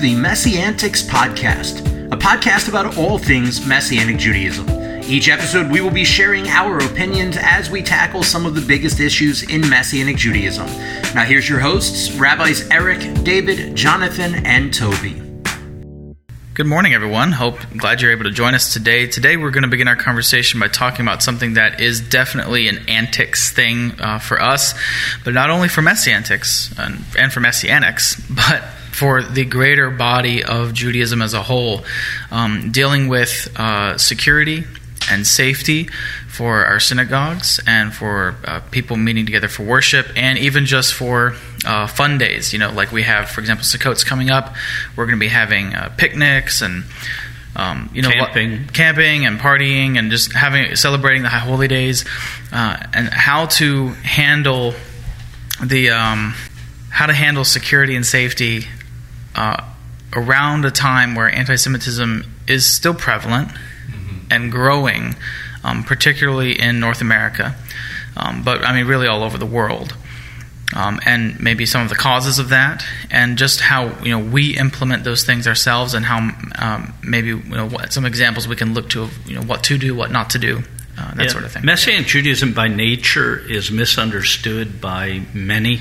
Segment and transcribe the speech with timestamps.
[0.00, 1.80] the MessianTics Podcast,
[2.12, 4.68] a podcast about all things Messianic Judaism.
[5.02, 9.00] Each episode, we will be sharing our opinions as we tackle some of the biggest
[9.00, 10.66] issues in Messianic Judaism.
[11.16, 15.20] Now, here's your hosts, Rabbis Eric, David, Jonathan, and Toby.
[16.54, 17.32] Good morning, everyone.
[17.32, 19.08] Hope glad you're able to join us today.
[19.08, 22.88] Today, we're going to begin our conversation by talking about something that is definitely an
[22.88, 24.74] antics thing uh, for us,
[25.24, 28.62] but not only for messianics and, and, for messianics, but
[28.98, 31.84] for the greater body of Judaism as a whole,
[32.32, 34.64] um, dealing with uh, security
[35.08, 35.88] and safety
[36.28, 41.34] for our synagogues and for uh, people meeting together for worship, and even just for
[41.64, 42.52] uh, fun days.
[42.52, 44.54] You know, like we have, for example, Sukkot's coming up.
[44.96, 46.84] We're going to be having uh, picnics and.
[47.56, 48.66] Um, you know, camping.
[48.66, 52.04] What, camping and partying and just having celebrating the high holy days,
[52.52, 54.74] uh, and how to handle
[55.64, 56.34] the um,
[56.90, 58.66] how to handle security and safety
[59.38, 59.64] uh,
[60.14, 64.32] around a time where anti-Semitism is still prevalent mm-hmm.
[64.32, 65.14] and growing
[65.64, 67.54] um, particularly in North America,
[68.16, 69.96] um, but I mean, really all over the world.
[70.76, 74.56] Um, and maybe some of the causes of that, and just how you know we
[74.56, 78.74] implement those things ourselves, and how um, maybe you know what, some examples we can
[78.74, 80.62] look to of you know what to do, what not to do,
[80.98, 81.28] uh, that yeah.
[81.28, 81.64] sort of thing.
[81.64, 85.80] Messianic Judaism by nature is misunderstood by many.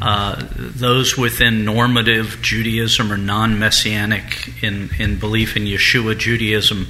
[0.00, 6.86] Uh, those within normative Judaism or non-messianic in in belief in Yeshua Judaism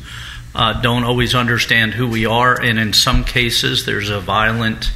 [0.55, 4.92] uh, don't always understand who we are, and in some cases, there's a violent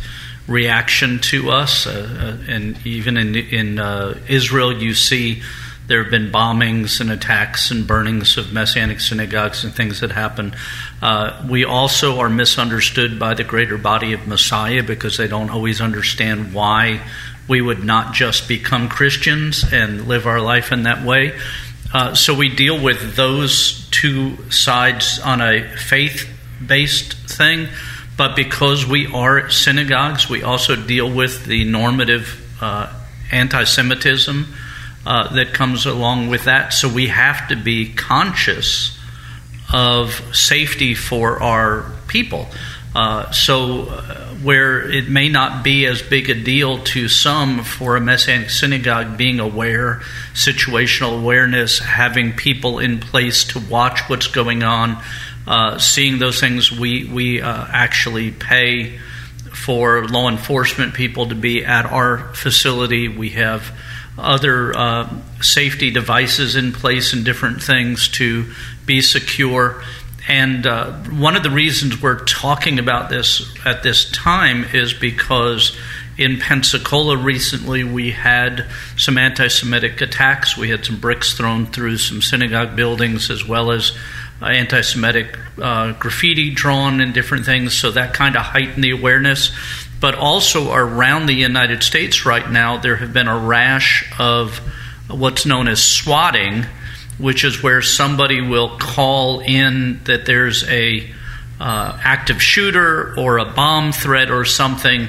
[0.47, 1.87] reaction to us.
[1.87, 5.43] Uh, uh, and even in, in uh, Israel, you see
[5.87, 10.55] there have been bombings and attacks and burnings of messianic synagogues and things that happen.
[11.01, 15.81] Uh, we also are misunderstood by the greater body of Messiah because they don't always
[15.81, 17.01] understand why
[17.49, 21.39] we would not just become Christians and live our life in that way.
[21.93, 26.29] Uh, so we deal with those two sides on a faith
[26.65, 27.69] based thing,
[28.17, 32.93] but because we are synagogues, we also deal with the normative uh,
[33.31, 34.47] anti Semitism
[35.07, 36.73] uh, that comes along with that.
[36.73, 38.99] So we have to be conscious
[39.73, 42.49] of safety for our people.
[42.97, 47.95] Uh, so, uh, where it may not be as big a deal to some for
[47.95, 50.01] a Messianic synagogue being aware,
[50.33, 54.97] situational awareness, having people in place to watch what's going on,
[55.47, 58.97] uh, seeing those things, we, we uh, actually pay
[59.53, 63.09] for law enforcement people to be at our facility.
[63.09, 63.77] We have
[64.17, 68.47] other uh, safety devices in place and different things to
[68.87, 69.85] be secure.
[70.29, 75.77] And uh, one of the reasons we're talking about this at this time is because
[76.19, 78.67] in Pensacola recently we had
[78.97, 80.57] some anti Semitic attacks.
[80.57, 83.97] We had some bricks thrown through some synagogue buildings as well as
[84.43, 87.77] uh, anti Semitic uh, graffiti drawn and different things.
[87.77, 89.53] So that kind of heightened the awareness.
[90.01, 94.59] But also around the United States right now, there have been a rash of
[95.09, 96.67] what's known as swatting
[97.19, 101.11] which is where somebody will call in that there's a
[101.59, 105.09] uh, active shooter or a bomb threat or something,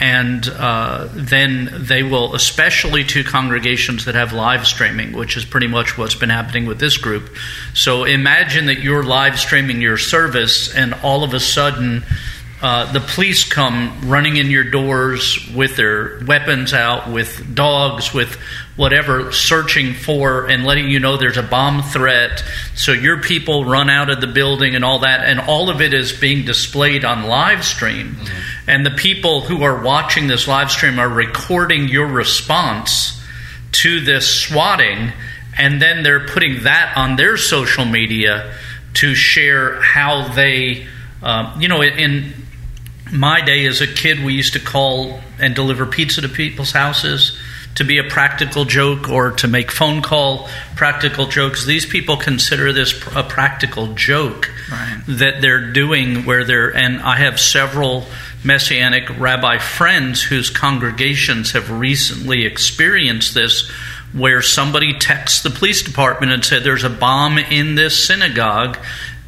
[0.00, 5.68] and uh, then they will, especially to congregations that have live streaming, which is pretty
[5.68, 7.36] much what's been happening with this group.
[7.74, 12.04] So imagine that you're live streaming your service, and all of a sudden.
[12.64, 18.38] Uh, the police come running in your doors with their weapons out, with dogs, with
[18.76, 22.42] whatever, searching for and letting you know there's a bomb threat.
[22.74, 25.92] So your people run out of the building and all that, and all of it
[25.92, 28.14] is being displayed on live stream.
[28.14, 28.70] Mm-hmm.
[28.70, 33.22] And the people who are watching this live stream are recording your response
[33.72, 35.12] to this swatting,
[35.58, 38.54] and then they're putting that on their social media
[38.94, 40.86] to share how they,
[41.22, 42.32] uh, you know, in
[43.10, 47.38] my day as a kid, we used to call and deliver pizza to people's houses
[47.74, 51.64] to be a practical joke or to make phone call practical jokes.
[51.64, 55.02] These people consider this a practical joke right.
[55.06, 58.04] that they're doing where they're, and I have several
[58.44, 63.70] Messianic rabbi friends whose congregations have recently experienced this
[64.12, 68.78] where somebody texts the police department and said there's a bomb in this synagogue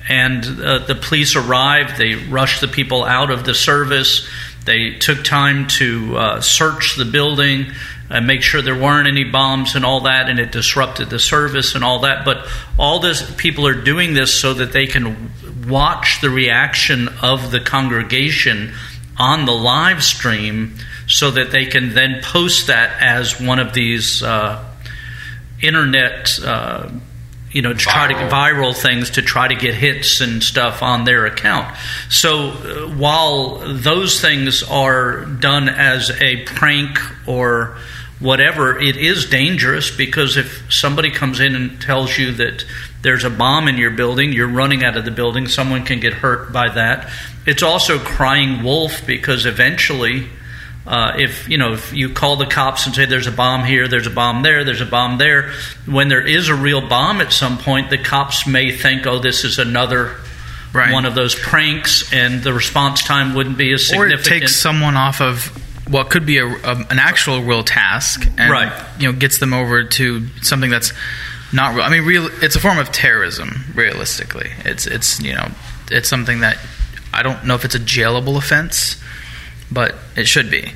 [0.08, 4.28] and uh, the police arrived they rushed the people out of the service
[4.64, 7.66] they took time to uh, search the building
[8.10, 11.74] and make sure there weren't any bombs and all that, and it disrupted the service
[11.74, 12.24] and all that.
[12.24, 12.46] But
[12.78, 15.30] all this people are doing this so that they can
[15.68, 18.72] watch the reaction of the congregation
[19.18, 20.74] on the live stream,
[21.06, 24.22] so that they can then post that as one of these.
[24.22, 24.64] Uh,
[25.62, 26.38] internet.
[26.42, 26.90] Uh,
[27.50, 31.04] you know, to try to viral things to try to get hits and stuff on
[31.04, 31.76] their account.
[32.08, 36.98] So uh, while those things are done as a prank
[37.28, 37.78] or
[38.24, 42.64] whatever, it is dangerous because if somebody comes in and tells you that
[43.02, 46.14] there's a bomb in your building, you're running out of the building, someone can get
[46.14, 47.12] hurt by that.
[47.46, 50.26] It's also crying wolf because eventually
[50.86, 53.88] uh, if you know if you call the cops and say there's a bomb here,
[53.88, 55.52] there's a bomb there, there's a bomb there,
[55.86, 59.44] when there is a real bomb at some point, the cops may think, oh, this
[59.44, 60.16] is another
[60.74, 60.92] right.
[60.92, 64.26] one of those pranks, and the response time wouldn't be as significant.
[64.26, 68.26] Or it takes someone off of what could be a, a, an actual real task,
[68.38, 68.86] and right.
[68.98, 70.92] you know gets them over to something that's
[71.52, 71.84] not real.
[71.84, 72.28] I mean, real.
[72.42, 73.64] It's a form of terrorism.
[73.74, 75.48] Realistically, it's it's you know
[75.90, 76.58] it's something that
[77.12, 79.00] I don't know if it's a jailable offense
[79.74, 80.72] but it should be.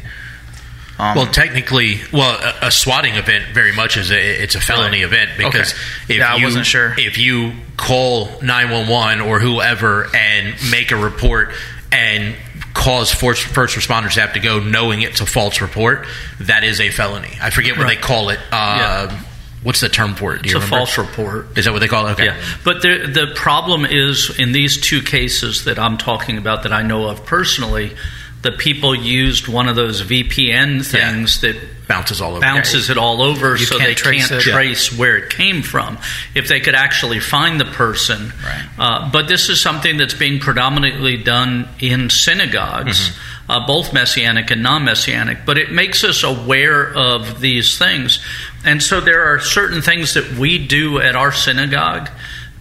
[0.99, 5.03] Um, well, technically, well, a, a, swatting event very much is a, it's a felony
[5.03, 6.15] event because okay.
[6.15, 10.57] if yeah, you, I wasn't sure if you call nine one one or whoever and
[10.73, 11.53] make a report
[11.93, 12.35] and
[12.79, 16.07] cause first, first responders to have to go knowing it's a false report,
[16.41, 17.37] that is a felony.
[17.43, 17.97] I forget what right.
[17.97, 18.39] they call it.
[18.53, 19.21] Uh, yeah.
[19.65, 20.45] What's the term for it?
[20.45, 21.59] It's a false report.
[21.59, 22.13] Is that what they call it?
[22.13, 22.27] Okay.
[22.27, 22.45] Yeah.
[22.65, 26.83] But the the problem is in these two cases that I'm talking about that I
[26.83, 27.97] know of personally
[28.43, 31.53] the people used one of those VPN things yeah.
[31.53, 34.43] that bounces all over, bounces it all over, you so they can't it.
[34.43, 34.99] trace yeah.
[34.99, 35.99] where it came from.
[36.35, 38.69] If they could actually find the person, right.
[38.79, 43.51] uh, but this is something that's being predominantly done in synagogues, mm-hmm.
[43.51, 45.39] uh, both messianic and non-messianic.
[45.45, 48.25] But it makes us aware of these things,
[48.65, 52.09] and so there are certain things that we do at our synagogue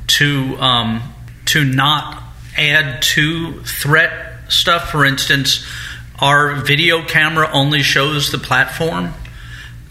[0.08, 1.14] to um,
[1.46, 2.24] to not
[2.58, 4.90] add to threat stuff.
[4.92, 5.66] For instance,
[6.20, 9.14] our video camera only shows the platform,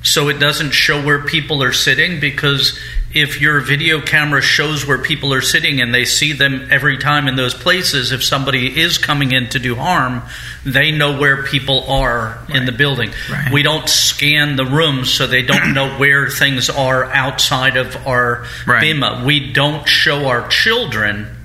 [0.02, 2.78] so it doesn't show where people are sitting because
[3.16, 7.28] if your video camera shows where people are sitting and they see them every time
[7.28, 10.22] in those places, if somebody is coming in to do harm,
[10.64, 12.56] they know where people are right.
[12.56, 13.10] in the building.
[13.30, 13.52] Right.
[13.52, 18.44] We don't scan the rooms so they don't know where things are outside of our
[18.66, 18.82] right.
[18.82, 19.24] bima.
[19.24, 21.35] We don't show our children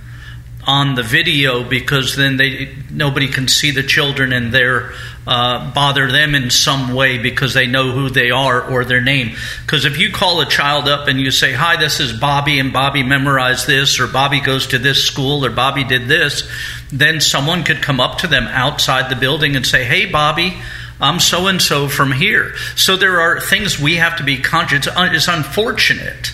[0.71, 4.94] on the video because then they nobody can see the children and they're
[5.27, 9.35] uh, bother them in some way because they know who they are or their name.
[9.65, 12.71] Because if you call a child up and you say, "Hi, this is Bobby," and
[12.71, 16.50] Bobby memorized this, or Bobby goes to this school, or Bobby did this,
[16.89, 20.57] then someone could come up to them outside the building and say, "Hey, Bobby."
[21.01, 22.53] I'm so and so from here.
[22.75, 24.88] So there are things we have to be conscious.
[24.95, 26.31] It's unfortunate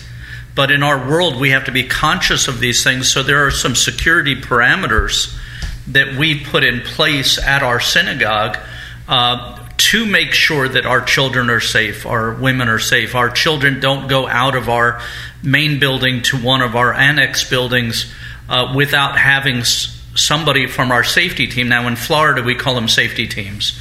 [0.58, 3.08] but in our world, we have to be conscious of these things.
[3.08, 5.38] So there are some security parameters
[5.86, 8.58] that we put in place at our synagogue
[9.06, 13.78] uh, to make sure that our children are safe, our women are safe, our children
[13.78, 15.00] don't go out of our
[15.44, 18.12] main building to one of our annex buildings
[18.48, 21.68] uh, without having somebody from our safety team.
[21.68, 23.78] Now, in Florida, we call them safety teams.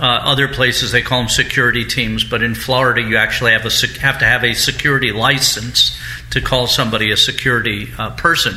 [0.00, 4.00] Uh, other places they call them security teams, but in Florida you actually have a
[4.00, 5.94] have to have a security license
[6.30, 8.54] to call somebody a security uh, person.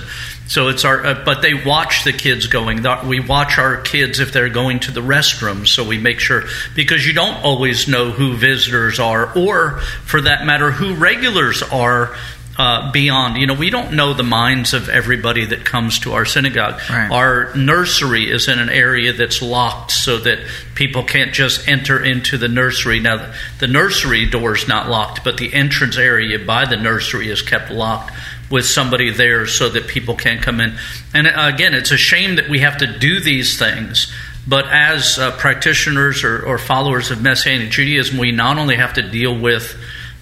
[0.47, 2.85] So it's our, uh, but they watch the kids going.
[3.05, 5.67] We watch our kids if they're going to the restroom.
[5.67, 6.43] So we make sure
[6.75, 12.15] because you don't always know who visitors are, or for that matter, who regulars are
[12.57, 13.37] uh, beyond.
[13.37, 16.79] You know, we don't know the minds of everybody that comes to our synagogue.
[16.89, 17.11] Right.
[17.11, 20.39] Our nursery is in an area that's locked so that
[20.75, 22.99] people can't just enter into the nursery.
[22.99, 27.41] Now, the nursery door is not locked, but the entrance area by the nursery is
[27.41, 28.13] kept locked
[28.51, 30.77] with somebody there so that people can't come in.
[31.13, 34.13] And uh, again, it's a shame that we have to do these things.
[34.45, 39.01] But as uh, practitioners or, or followers of Messianic Judaism, we not only have to
[39.01, 39.75] deal with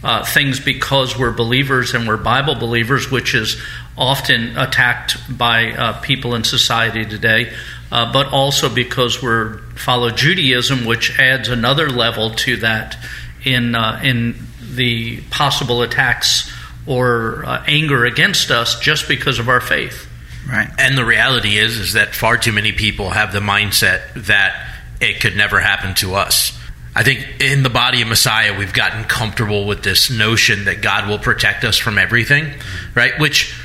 [0.03, 3.62] uh, things because we're believers and we're Bible believers, which is
[3.98, 7.53] often attacked by uh, people in society today,
[7.91, 12.98] uh, but also because we're follow Judaism, which adds another level to that
[13.43, 16.51] in uh, in the possible attacks
[16.88, 20.08] or uh, anger against us just because of our faith.
[20.50, 20.70] Right.
[20.79, 24.67] And the reality is is that far too many people have the mindset that
[25.00, 26.58] it could never happen to us
[26.93, 31.07] I think in the body of Messiah, we've gotten comfortable with this notion that God
[31.07, 32.51] will protect us from everything,
[32.95, 33.17] right?
[33.19, 33.55] Which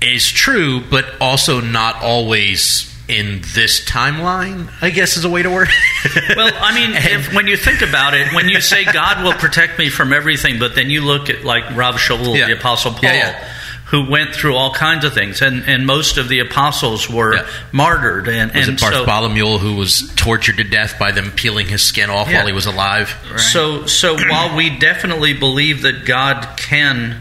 [0.00, 5.50] is true, but also not always in this timeline, I guess is a way to
[5.50, 5.68] word
[6.36, 9.80] well, I mean, if, when you think about it, when you say God will protect
[9.80, 12.46] me from everything, but then you look at like Rav Shaul, yeah.
[12.46, 13.54] the Apostle Paul, yeah, yeah
[13.90, 17.46] who went through all kinds of things, and, and most of the apostles were Yeah.
[17.72, 18.28] martyred.
[18.28, 21.82] And, Was and it so, Bartholomew who was tortured to death by them peeling his
[21.82, 22.38] skin off Yeah.
[22.38, 23.14] while he was alive?
[23.52, 27.20] so so while we definitely believe that God can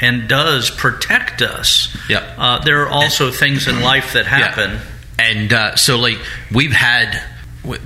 [0.00, 2.34] and does protect us, Yep.
[2.38, 4.72] uh, there are also things in life that happen.
[4.72, 5.24] Yeah.
[5.26, 6.18] And uh, so, like,
[6.50, 7.22] we've had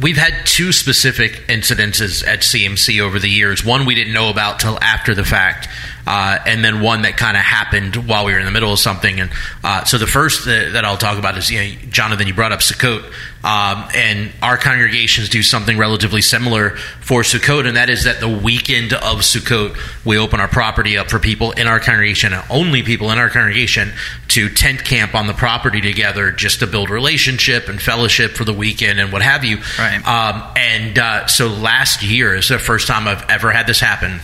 [0.00, 3.64] we've had two specific incidences at CMC over the years.
[3.64, 5.68] One we didn't know about till after the fact,
[6.06, 8.78] uh, and then one that kind of happened while we were in the middle of
[8.78, 9.20] something.
[9.20, 9.30] And
[9.62, 12.52] uh, so, the first that, that I'll talk about is, you know, Jonathan, you brought
[12.52, 13.04] up Sukkot,
[13.44, 16.70] um, and our congregations do something relatively similar
[17.00, 21.10] for Sukkot, and that is that the weekend of Sukkot, we open our property up
[21.10, 23.92] for people in our congregation, and only people in our congregation,
[24.28, 28.54] to tent camp on the property together just to build relationship and fellowship for the
[28.54, 29.58] weekend and what have you.
[29.78, 30.06] Right.
[30.06, 34.20] Um, and uh, so last year is the first time I've ever had this happen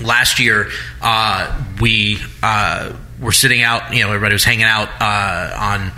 [0.00, 0.68] last year
[1.00, 5.92] uh, we uh, were sitting out you know everybody was hanging out uh, on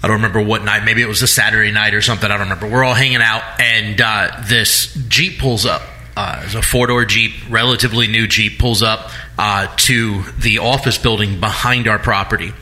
[0.00, 0.84] I don't remember what night.
[0.84, 2.30] Maybe it was a Saturday night or something.
[2.30, 2.68] I don't remember.
[2.68, 5.82] We're all hanging out, and uh, this Jeep pulls up.
[6.16, 10.98] Uh, it's a four door Jeep, relatively new Jeep, pulls up uh, to the office
[10.98, 12.52] building behind our property.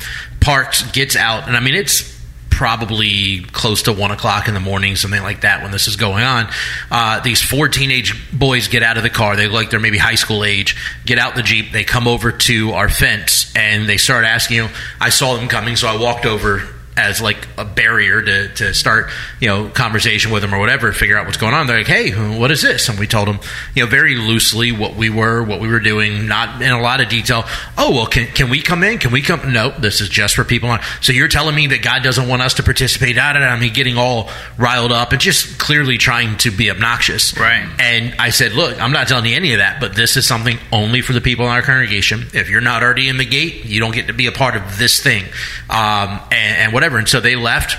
[0.40, 2.15] Parks, gets out, and I mean, it's
[2.56, 6.25] probably close to one o'clock in the morning, something like that, when this is going
[6.25, 6.48] on.
[6.90, 9.36] Uh, these four teenage boys get out of the car.
[9.36, 10.75] They look like they're maybe high school age.
[11.04, 11.70] Get out the jeep.
[11.72, 14.68] They come over to our fence and they start asking you.
[14.98, 16.62] I saw them coming, so I walked over
[16.97, 19.11] as like a barrier to, to start
[19.41, 21.67] you know conversation with them or whatever figure out what's going on.
[21.67, 22.88] They're like hey what is this?
[22.88, 23.38] And we told them
[23.75, 27.00] you know very loosely what we were what we were doing not in a lot
[27.00, 27.45] of detail.
[27.76, 28.99] Oh well can, can we come in?
[28.99, 29.53] Can we come?
[29.53, 32.43] No this is just for people on so you're telling me that god doesn't want
[32.43, 33.17] us to participate?
[33.17, 33.47] Da, da, da.
[33.47, 37.37] i mean getting all riled up and just clearly trying to be obnoxious.
[37.38, 37.69] Right.
[37.79, 40.59] and i said look i'm not telling you any of that but this is something
[40.73, 42.26] only for the people in our congregation.
[42.33, 44.79] If you're not already in the gate you don't get to be a part of
[44.79, 45.25] this thing.
[45.69, 47.76] Um, and, and whatever and so they left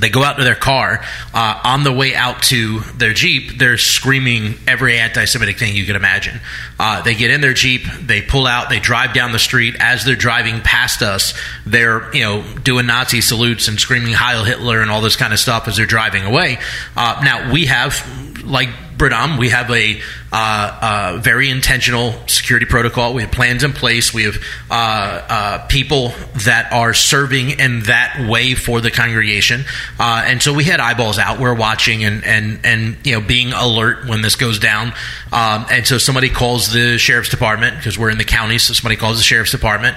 [0.00, 1.02] they go out to their car.
[1.32, 5.84] Uh, on the way out to their Jeep, they're screaming every anti Semitic thing you
[5.84, 6.40] could imagine.
[6.78, 9.76] Uh, they get in their Jeep, they pull out, they drive down the street.
[9.78, 14.82] As they're driving past us, they're, you know, doing Nazi salutes and screaming Heil Hitler
[14.82, 16.58] and all this kind of stuff as they're driving away.
[16.96, 20.00] Uh, now, we have, like Bradam, we have a
[20.38, 23.14] uh, uh, very intentional security protocol.
[23.14, 24.12] We have plans in place.
[24.12, 24.36] We have
[24.70, 26.12] uh, uh, people
[26.44, 29.64] that are serving in that way for the congregation,
[29.98, 31.40] and so we had eyeballs out.
[31.40, 34.88] We're watching and and and you know being alert when this goes down.
[35.32, 38.58] Um, and so somebody calls the sheriff's department because we're in the county.
[38.58, 39.96] So somebody calls the sheriff's department.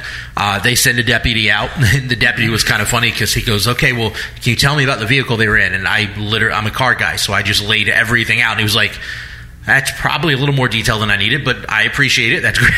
[0.63, 1.69] They send a deputy out.
[2.07, 4.85] the deputy was kind of funny because he goes, "Okay, well, can you tell me
[4.85, 7.43] about the vehicle they were in?" And I literally, I'm a car guy, so I
[7.43, 8.51] just laid everything out.
[8.51, 8.97] And he was like.
[9.69, 12.41] That's probably a little more detail than I needed, but I appreciate it.
[12.41, 12.73] That's great.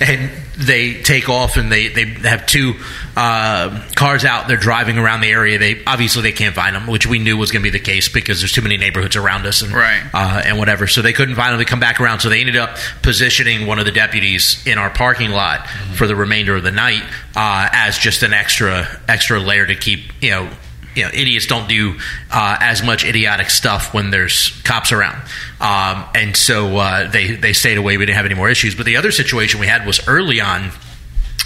[0.00, 2.74] and they take off, and they, they have two
[3.16, 4.48] uh, cars out.
[4.48, 5.60] They're driving around the area.
[5.60, 8.08] They obviously they can't find them, which we knew was going to be the case
[8.08, 10.02] because there's too many neighborhoods around us, and Right.
[10.12, 10.88] uh, and whatever.
[10.88, 11.58] So they couldn't find them.
[11.58, 12.18] They come back around.
[12.18, 16.16] So they ended up positioning one of the deputies in our parking lot for the
[16.16, 17.04] remainder of the night
[17.36, 20.50] uh, as just an extra extra layer to keep you know
[20.96, 21.96] you know, idiots don't do
[22.32, 25.16] uh, as much idiotic stuff when there's cops around.
[25.60, 27.96] Um, and so uh, they, they stayed away.
[27.96, 28.74] We didn't have any more issues.
[28.74, 30.70] But the other situation we had was early on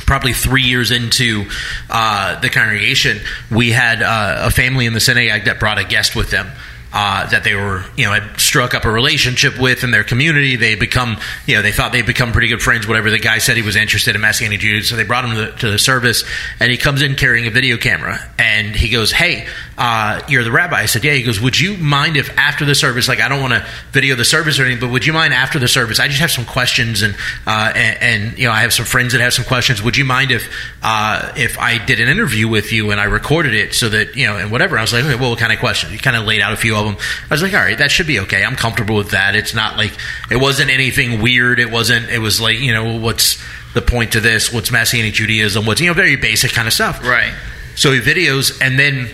[0.06, 1.48] probably three years into
[1.88, 3.18] uh, the congregation,
[3.50, 6.50] we had uh, a family in the synagogue that brought a guest with them.
[6.94, 10.56] Uh, that they were, you know, had struck up a relationship with in their community.
[10.56, 11.16] They become,
[11.46, 12.86] you know, they thought they'd become pretty good friends.
[12.86, 15.36] Whatever the guy said, he was interested in Messianic Judaism, so they brought him to
[15.36, 16.22] the, to the service.
[16.60, 19.46] And he comes in carrying a video camera, and he goes, "Hey,
[19.78, 22.74] uh, you're the rabbi." I said, "Yeah." He goes, "Would you mind if after the
[22.74, 25.34] service, like I don't want to video the service or anything, but would you mind
[25.34, 25.98] after the service?
[25.98, 27.14] I just have some questions, and
[27.46, 29.82] uh, and, and you know, I have some friends that have some questions.
[29.82, 30.48] Would you mind if
[30.82, 34.26] uh, if I did an interview with you and I recorded it so that you
[34.26, 36.24] know and whatever?" I was like, "Okay, well, what kind of questions?" He kind of
[36.24, 36.96] laid out a few of them.
[37.30, 38.44] I was like, "All right, that should be okay.
[38.44, 39.34] I'm comfortable with that.
[39.34, 39.92] It's not like
[40.30, 41.58] it wasn't anything weird.
[41.58, 42.10] It wasn't.
[42.10, 43.42] It was like you know, what's
[43.74, 44.52] the point to this?
[44.52, 45.64] What's Messianic Judaism?
[45.64, 47.32] What's you know, very basic kind of stuff." Right.
[47.74, 49.08] So he videos, and then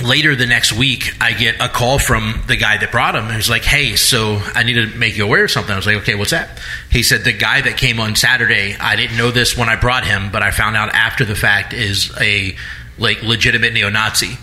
[0.00, 3.28] later the next week, I get a call from the guy that brought him.
[3.30, 5.96] He's like, "Hey, so I need to make you aware of something." I was like,
[5.96, 6.58] "Okay, what's that?"
[6.90, 10.04] He said, "The guy that came on Saturday, I didn't know this when I brought
[10.04, 12.56] him, but I found out after the fact is a
[12.98, 14.38] like legitimate neo-Nazi."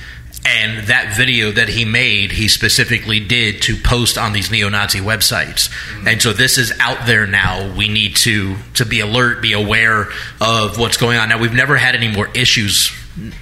[0.45, 5.69] And that video that he made, he specifically did to post on these neo-Nazi websites.
[5.69, 6.07] Mm-hmm.
[6.09, 7.73] And so this is out there now.
[7.77, 10.09] We need to to be alert, be aware
[10.41, 11.29] of what's going on.
[11.29, 12.91] Now we've never had any more issues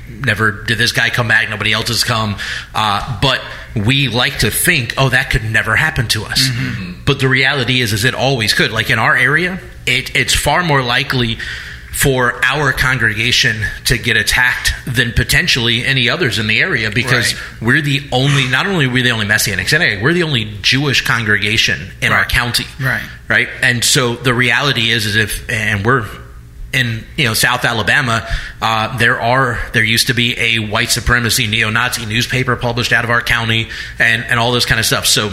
[0.10, 1.50] never did this guy come back.
[1.50, 2.36] Nobody else has come.
[2.74, 3.42] Uh, but
[3.76, 6.48] we like to think oh that could never happen to us.
[7.06, 8.72] But the reality is is it always could.
[8.72, 11.38] Like in our area it, it's far more likely
[11.92, 17.62] for our congregation to get attacked than potentially any others in the area because Right.
[17.62, 21.02] we're the only not only are we the only messianic synagogue we're the only jewish
[21.06, 22.66] congregation in our county.
[22.80, 23.04] Right.
[23.28, 23.50] right?
[23.62, 26.08] And so the reality is is if and we're
[26.74, 28.28] in you know South Alabama,
[28.62, 33.10] uh, there are there used to be a white supremacy neo-Nazi newspaper published out of
[33.10, 35.06] our county, and and all this kind of stuff.
[35.06, 35.32] So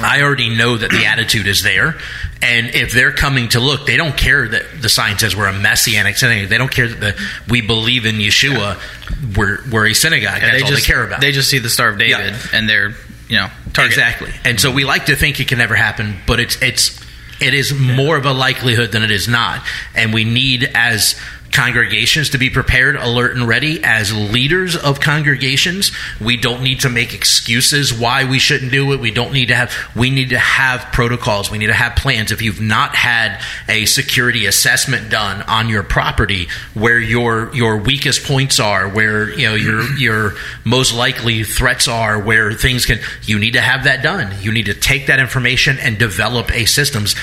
[0.00, 1.96] I already know that the attitude is there,
[2.42, 5.52] and if they're coming to look, they don't care that the sign says we're a
[5.58, 6.50] messianic synagogue.
[6.50, 8.76] They don't care that the, we believe in Yeshua.
[9.36, 10.42] We're we're a synagogue.
[10.42, 11.20] Yeah, That's all just they care about.
[11.20, 12.38] They just see the Star of David, Yeah.
[12.52, 12.94] and they're
[13.28, 13.92] you know target.
[13.92, 14.32] Exactly.
[14.44, 17.00] And so we like to think it can never happen, but it's it's
[17.40, 19.64] it is more of a likelihood than it is not.
[19.94, 21.20] And we need as
[21.56, 25.90] congregations to be prepared, alert and ready as leaders of congregations.
[26.20, 29.00] We don't need to make excuses why we shouldn't do it.
[29.00, 31.50] We don't need to have we need to have protocols.
[31.50, 32.30] We need to have plans.
[32.30, 38.24] If you've not had a security assessment done on your property where your your weakest
[38.24, 40.34] points are, where you know your your
[40.64, 44.34] most likely threats are, where things can you need to have that done.
[44.42, 47.16] You need to take that information and develop a systems.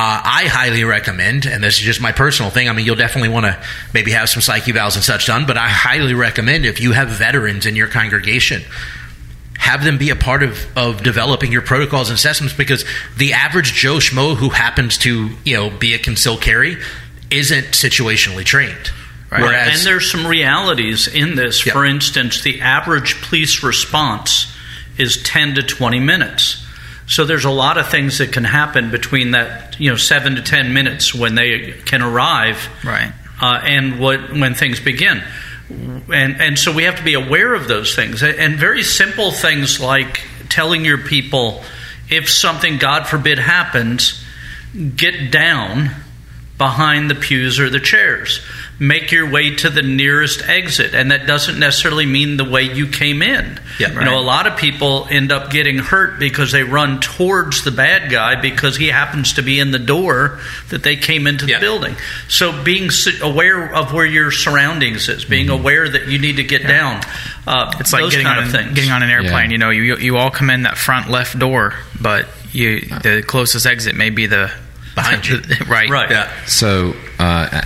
[0.00, 2.68] Uh, I highly recommend, and this is just my personal thing.
[2.68, 3.60] I mean, you'll definitely want to
[3.92, 7.08] maybe have some psyche valves and such done, but I highly recommend if you have
[7.08, 8.62] veterans in your congregation,
[9.58, 12.84] have them be a part of, of developing your protocols and assessments because
[13.16, 16.76] the average Joe Schmo who happens to you know be a concealed carry
[17.32, 18.92] isn't situationally trained.
[19.32, 19.42] Right.
[19.42, 21.66] Whereas and there's some realities in this.
[21.66, 21.72] Yep.
[21.72, 24.54] For instance, the average police response
[24.96, 26.64] is 10 to 20 minutes.
[27.08, 30.42] So there's a lot of things that can happen between that, you know, 7 to
[30.42, 33.12] 10 minutes when they can arrive Right.
[33.40, 35.22] uh, and what when things begin.
[35.70, 39.80] And and so we have to be aware of those things and very simple things
[39.80, 41.62] like telling your people
[42.10, 44.22] if something God forbid happens,
[44.96, 45.90] get down
[46.56, 48.40] behind the pews or the chairs.
[48.80, 52.86] Make your way to the nearest exit, and that doesn't necessarily mean the way you
[52.86, 53.58] came in.
[53.80, 57.64] Yeah, you know, a lot of people end up getting hurt because they run towards
[57.64, 60.38] the bad guy because he happens to be in the door
[60.70, 61.58] that they came into the Yeah.
[61.60, 61.96] building.
[62.28, 62.88] So, being
[63.20, 67.00] aware of where your surroundings is, being aware that you need to get down,
[67.48, 67.80] uh, Mm-hmm.
[67.80, 68.74] It's like those getting kind on of a, things.
[68.74, 69.46] getting on an airplane.
[69.46, 69.52] Yeah.
[69.52, 73.66] You know, you you all come in that front left door, but you the closest
[73.66, 74.52] exit may be the
[74.94, 75.40] Behind you.
[75.66, 75.90] right.
[75.90, 76.10] Right.
[76.10, 77.60] yeah, So, uh,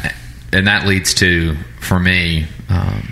[0.53, 3.11] and that leads to, for me, um,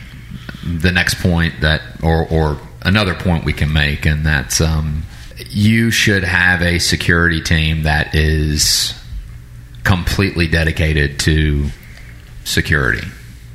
[0.62, 5.02] the next point that, or, or another point we can make, and that's um,
[5.48, 8.94] you should have a security team that is
[9.84, 11.68] completely dedicated to
[12.44, 13.06] security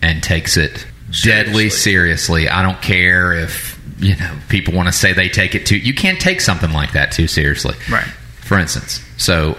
[0.01, 0.85] and takes it
[1.23, 2.49] deadly seriously.
[2.49, 5.77] I don't care if you know people want to say they take it too.
[5.77, 7.75] You can't take something like that too seriously.
[7.89, 8.07] Right.
[8.41, 9.57] For instance, so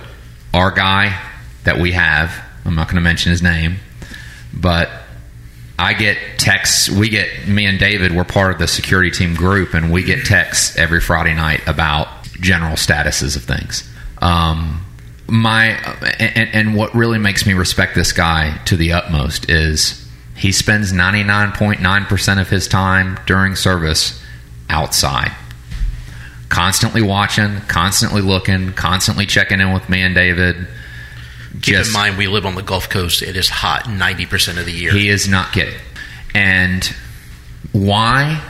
[0.54, 1.20] our guy
[1.64, 2.32] that we have,
[2.64, 3.76] I'm not going to mention his name,
[4.56, 4.90] but
[5.78, 6.88] I get texts.
[6.88, 8.12] We get me and David.
[8.12, 12.08] We're part of the security team group, and we get texts every Friday night about
[12.40, 13.88] general statuses of things.
[14.18, 14.84] Um,
[15.28, 15.68] my
[16.18, 20.92] and, and what really makes me respect this guy to the utmost is he spends
[20.92, 24.22] 99.9 percent of his time during service
[24.68, 25.32] outside
[26.48, 30.66] constantly watching, constantly looking, constantly checking in with me and David.
[31.62, 33.22] Keep Just- in mind we live on the Gulf Coast.
[33.22, 34.92] It is hot ninety percent of the year.
[34.92, 35.78] He is not kidding.
[36.34, 36.84] And
[37.72, 38.42] why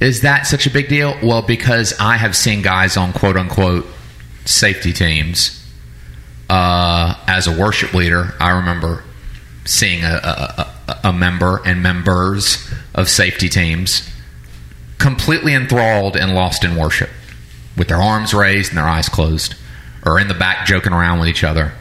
[0.00, 1.16] is that such a big deal?
[1.22, 3.86] Well, because I have seen guys on quote unquote
[4.44, 5.56] safety teams.
[6.48, 9.04] Uh, as a worship leader, I remember
[9.66, 10.08] seeing a,
[10.88, 14.08] a, a member and members of safety teams
[14.98, 17.08] completely enthralled and lost in worship
[17.76, 19.54] with their arms raised and their eyes closed
[20.04, 21.72] or in the back joking around with each other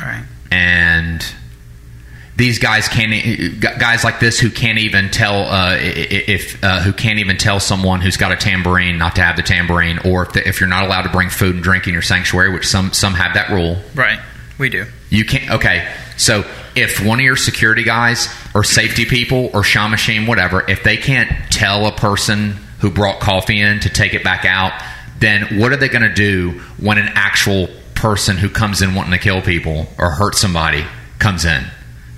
[0.00, 0.24] Right.
[0.50, 1.24] and
[2.36, 7.18] these guys can't guys like this who can't even tell uh, if uh, who can't
[7.18, 10.46] even tell someone who's got a tambourine not to have the tambourine or if, the,
[10.46, 13.14] if you're not allowed to bring food and drink in your sanctuary which some some
[13.14, 14.20] have that rule Right.
[14.58, 14.84] We do.
[15.08, 20.28] you can't okay so if one of your security guys or safety people or shamashim
[20.28, 24.44] whatever if they can't tell a person who brought coffee in to take it back
[24.44, 24.72] out
[25.20, 29.12] then what are they going to do when an actual person who comes in wanting
[29.12, 30.84] to kill people or hurt somebody
[31.18, 31.64] comes in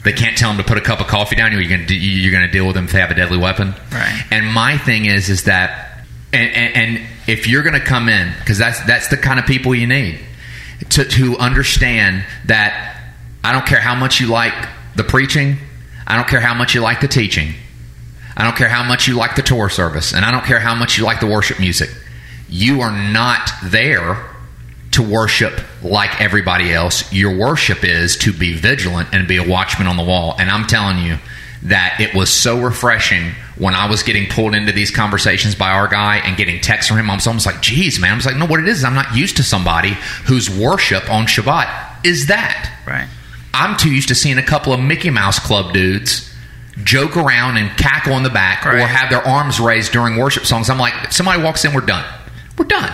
[0.04, 2.32] they can't tell them to put a cup of coffee down you're going to you're
[2.32, 4.22] going to deal with them if they have a deadly weapon Right.
[4.30, 8.32] and my thing is is that and, and, and if you're going to come in
[8.40, 10.18] because that's that's the kind of people you need
[10.90, 13.00] to, to understand that
[13.42, 14.52] I don't care how much you like
[14.94, 15.56] the preaching,
[16.06, 17.54] I don't care how much you like the teaching,
[18.36, 20.74] I don't care how much you like the tour service, and I don't care how
[20.74, 21.90] much you like the worship music.
[22.48, 24.22] You are not there
[24.92, 27.12] to worship like everybody else.
[27.12, 30.34] Your worship is to be vigilant and be a watchman on the wall.
[30.38, 31.18] And I'm telling you
[31.64, 35.88] that it was so refreshing when I was getting pulled into these conversations by our
[35.88, 37.10] guy and getting texts from him.
[37.10, 38.12] I was almost like, geez, man.
[38.12, 41.26] I was like, no, what it is, I'm not used to somebody whose worship on
[41.26, 42.72] Shabbat is that.
[42.86, 43.08] Right.
[43.52, 46.32] I'm too used to seeing a couple of Mickey Mouse Club dudes
[46.84, 50.70] joke around and cackle in the back or have their arms raised during worship songs.
[50.70, 52.04] I'm like, somebody walks in, we're done.
[52.56, 52.92] We're done.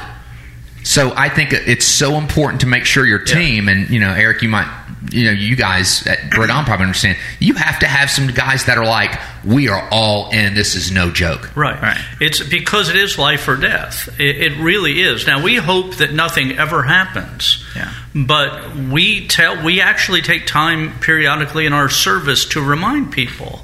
[0.95, 4.43] So I think it's so important to make sure your team and you know Eric,
[4.43, 4.73] you might
[5.11, 7.19] you know you guys at Red On probably understand.
[7.41, 10.55] You have to have some guys that are like, we are all in.
[10.55, 11.57] This is no joke.
[11.57, 11.83] Right.
[11.83, 11.99] Right.
[12.21, 14.09] It's because it is life or death.
[14.21, 15.27] It, it really is.
[15.27, 17.65] Now we hope that nothing ever happens.
[17.75, 17.93] Yeah.
[18.15, 23.64] But we tell we actually take time periodically in our service to remind people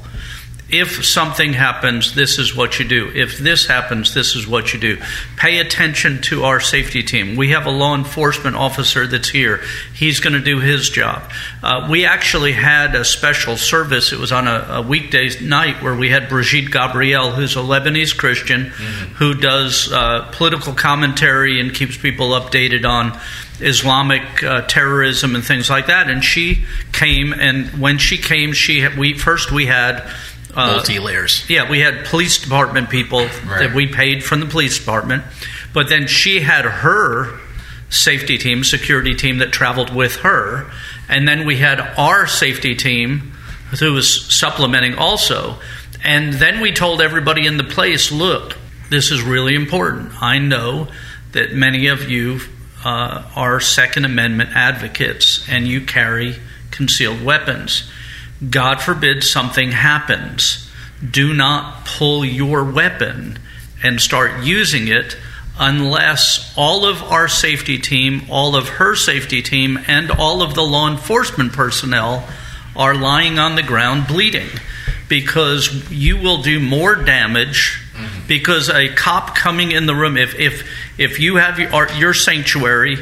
[0.72, 3.10] if something happens, this is what you do.
[3.14, 4.98] If this happens, this is what you do.
[5.36, 7.36] Pay attention to our safety team.
[7.36, 9.60] We have a law enforcement officer that's here.
[9.94, 11.30] He's going to do his job.
[11.62, 14.12] Uh, we actually had a special service.
[14.12, 18.16] It was on a, a weekday night where we had Brigitte Gabriel, who's a Lebanese
[18.16, 18.66] Christian,
[19.16, 23.18] who does uh, political commentary and keeps people updated on
[23.60, 26.08] Islamic uh, terrorism and things like that.
[26.08, 30.10] And she came, and when she came, she we first we had.
[30.54, 31.44] Uh, Multi layers.
[31.48, 35.22] yeah, we had police department people that we paid from the police department,
[35.72, 37.38] but then she had her
[37.88, 40.70] safety team, security team that traveled with her,
[41.08, 43.32] and then we had our safety team
[43.78, 45.58] who was supplementing also.
[46.02, 48.56] And then we told everybody in the place, look,
[48.90, 50.20] this is really important.
[50.22, 50.88] I know
[51.32, 52.40] that many of you
[52.84, 56.36] uh, are Second Amendment advocates and you carry
[56.70, 57.90] concealed weapons.
[58.48, 60.70] God forbid something happens.
[61.08, 63.38] Do not pull your weapon
[63.82, 65.16] and start using it
[65.58, 70.62] unless all of our safety team, all of her safety team, and all of the
[70.62, 72.26] law enforcement personnel
[72.74, 74.48] are lying on the ground bleeding
[75.08, 78.26] because you will do more damage mm-hmm.
[78.26, 82.96] because a cop coming in the room if if if you have your, your sanctuary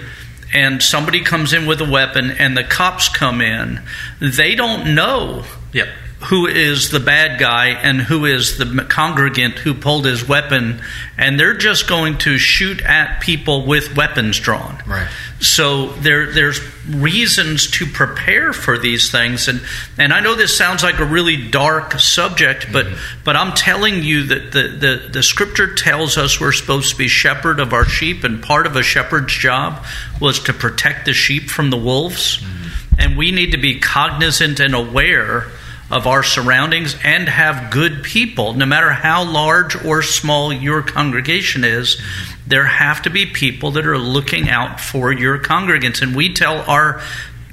[0.52, 3.80] and somebody comes in with a weapon and the cops come in
[4.20, 5.88] they don't know Yep.
[6.26, 10.82] Who is the bad guy and who is the congregant who pulled his weapon
[11.16, 14.82] and they're just going to shoot at people with weapons drawn.
[14.86, 15.08] Right.
[15.40, 19.60] so there, there's reasons to prepare for these things, and
[19.98, 23.20] and I know this sounds like a really dark subject, but mm-hmm.
[23.24, 27.08] but I'm telling you that the, the the Scripture tells us we're supposed to be
[27.08, 29.84] shepherd of our sheep, and part of a shepherd's job
[30.20, 32.94] was to protect the sheep from the wolves, mm-hmm.
[32.98, 35.46] and we need to be cognizant and aware
[35.90, 41.64] of our surroundings and have good people, no matter how large or small your congregation
[41.64, 42.00] is.
[42.46, 46.02] There have to be people that are looking out for your congregants.
[46.02, 47.00] And we tell our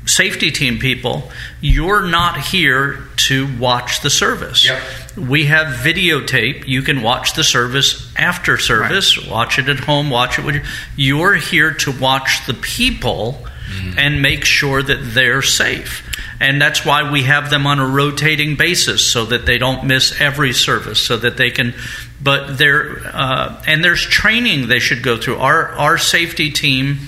[0.06, 4.66] safety team people, you're not here to watch the service.
[4.66, 4.82] Yep.
[5.18, 6.68] We have videotape.
[6.68, 10.64] You can watch the service after service, watch it at home, watch it with you.
[10.96, 13.48] You're here to watch the people
[13.98, 16.04] and make sure that they're safe.
[16.40, 20.20] And that's why we have them on a rotating basis so that they don't miss
[20.20, 21.74] every service, so that they can.
[22.22, 25.38] But there, uh, and there's training they should go through.
[25.38, 27.00] Our our safety team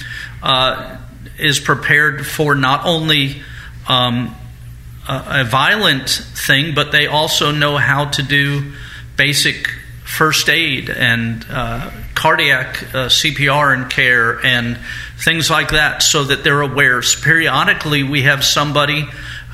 [0.41, 0.97] uh,
[1.37, 3.41] is prepared for not only
[3.87, 4.35] um,
[5.07, 8.73] a, a violent thing, but they also know how to do
[9.17, 9.67] basic
[10.05, 14.77] first aid and uh, cardiac uh, CPR and care and
[15.17, 17.01] things like that so that they're aware.
[17.01, 19.07] Periodically, we have somebody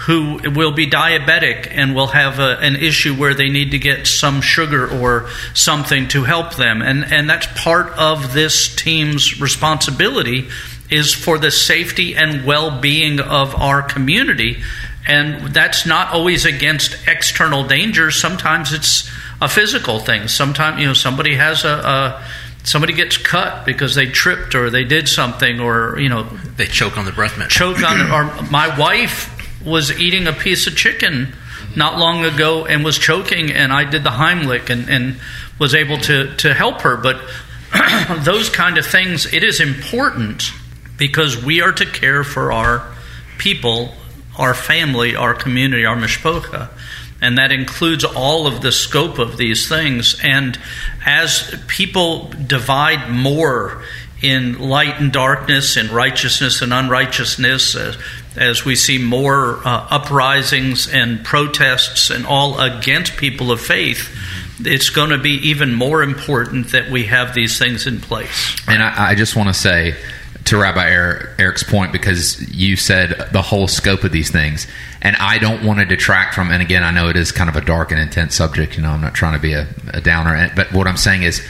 [0.07, 4.07] who will be diabetic and will have a, an issue where they need to get
[4.07, 6.81] some sugar or something to help them.
[6.81, 10.47] And, and that's part of this team's responsibility
[10.89, 14.61] is for the safety and well-being of our community
[15.05, 19.09] and that's not always against external dangers sometimes it's
[19.41, 22.25] a physical thing sometimes you know somebody has a, a
[22.63, 26.23] somebody gets cut because they tripped or they did something or you know
[26.57, 27.51] They choke on the breath mint.
[27.51, 27.99] choke on.
[28.11, 29.29] Or my wife
[29.65, 31.33] was eating a piece of chicken
[31.75, 35.19] not long ago and was choking, and I did the Heimlich and, and
[35.57, 36.97] was able to, to help her.
[36.97, 37.19] But
[38.23, 40.51] those kind of things, it is important
[40.97, 42.93] because we are to care for our
[43.39, 43.93] people,
[44.37, 46.69] our family, our community, our mishpocha.
[47.23, 50.19] And that includes all of the scope of these things.
[50.21, 50.59] And
[51.05, 53.81] as people divide more
[54.21, 57.97] in light and darkness, in righteousness and unrighteousness, as,
[58.35, 64.13] as we see more uh, uprisings and protests and all against people of faith,
[64.59, 68.57] it's going to be even more important that we have these things in place.
[68.67, 69.95] And I, I just want to say,
[70.45, 74.67] to Rabbi Eric, Eric's point because you said the whole scope of these things,
[75.01, 76.51] and I don't want to detract from.
[76.51, 78.75] And again, I know it is kind of a dark and intense subject.
[78.75, 81.41] You know, I'm not trying to be a, a downer, but what I'm saying is.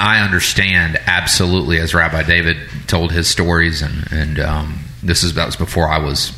[0.00, 5.46] I understand absolutely, as Rabbi David told his stories, and and um, this is that
[5.46, 6.30] was before I was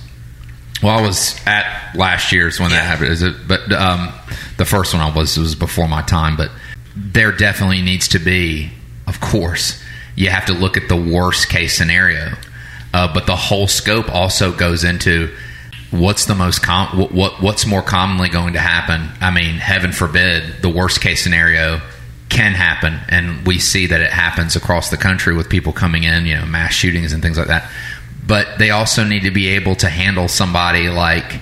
[0.82, 2.76] well, I was at last year's when Yeah.
[2.78, 3.10] that happened.
[3.10, 3.34] Is it?
[3.46, 4.14] But um,
[4.56, 6.38] the first one I was was before my time.
[6.38, 6.50] But
[6.96, 8.70] there definitely needs to be,
[9.06, 9.78] of course,
[10.16, 12.34] you have to look at the worst case scenario.
[12.92, 15.32] Uh, but the whole scope also goes into
[15.90, 19.08] what's the most com- what, what what's more commonly going to happen.
[19.20, 21.80] I mean, heaven forbid, the worst case scenario
[22.28, 26.26] can happen, and we see that it happens across the country with people coming in,
[26.26, 27.70] you know, mass shootings and things like that.
[28.26, 31.40] But they also need to be able to handle somebody like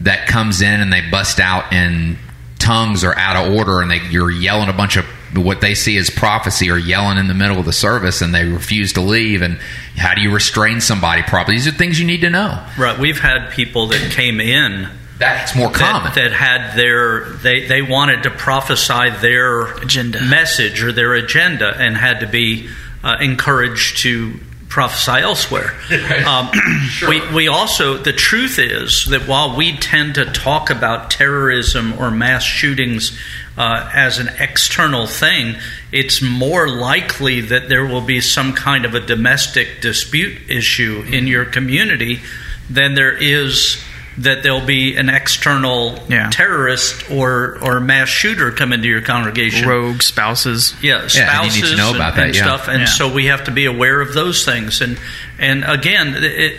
[0.00, 2.18] that comes in and they bust out in
[2.58, 5.96] tongues or out of order, and they you're yelling a bunch of what they see
[5.98, 9.42] as prophecy or yelling in the middle of the service, and they refuse to leave.
[9.42, 9.58] And
[9.96, 11.56] how do you restrain somebody properly?
[11.56, 12.64] These are things you need to know.
[12.78, 12.98] Right.
[12.98, 14.88] We've had people that came in
[15.18, 16.04] That's more common.
[16.04, 20.22] that, that had their they they wanted to prophesy their Agenda.
[20.22, 22.68] message or their agenda and had to be
[23.04, 25.74] uh, encouraged to prophesy elsewhere.
[26.26, 26.50] Um,
[27.08, 32.10] We we also the truth is that while we tend to talk about terrorism or
[32.10, 33.16] mass shootings
[33.56, 35.56] uh, as an external thing,
[35.92, 41.26] it's more likely that there will be some kind of a domestic dispute issue in
[41.26, 42.20] your community
[42.68, 43.82] than there is
[44.18, 46.30] that there'll be an external Yeah.
[46.30, 49.68] terrorist or or mass shooter come into your congregation.
[49.68, 50.74] Rogue spouses.
[50.82, 52.42] Yeah, Yeah, spouses need to know about and, that, and yeah.
[52.42, 52.86] stuff, and Yeah.
[52.86, 54.80] so we have to be aware of those things.
[54.80, 54.98] And
[55.38, 56.56] and again, it,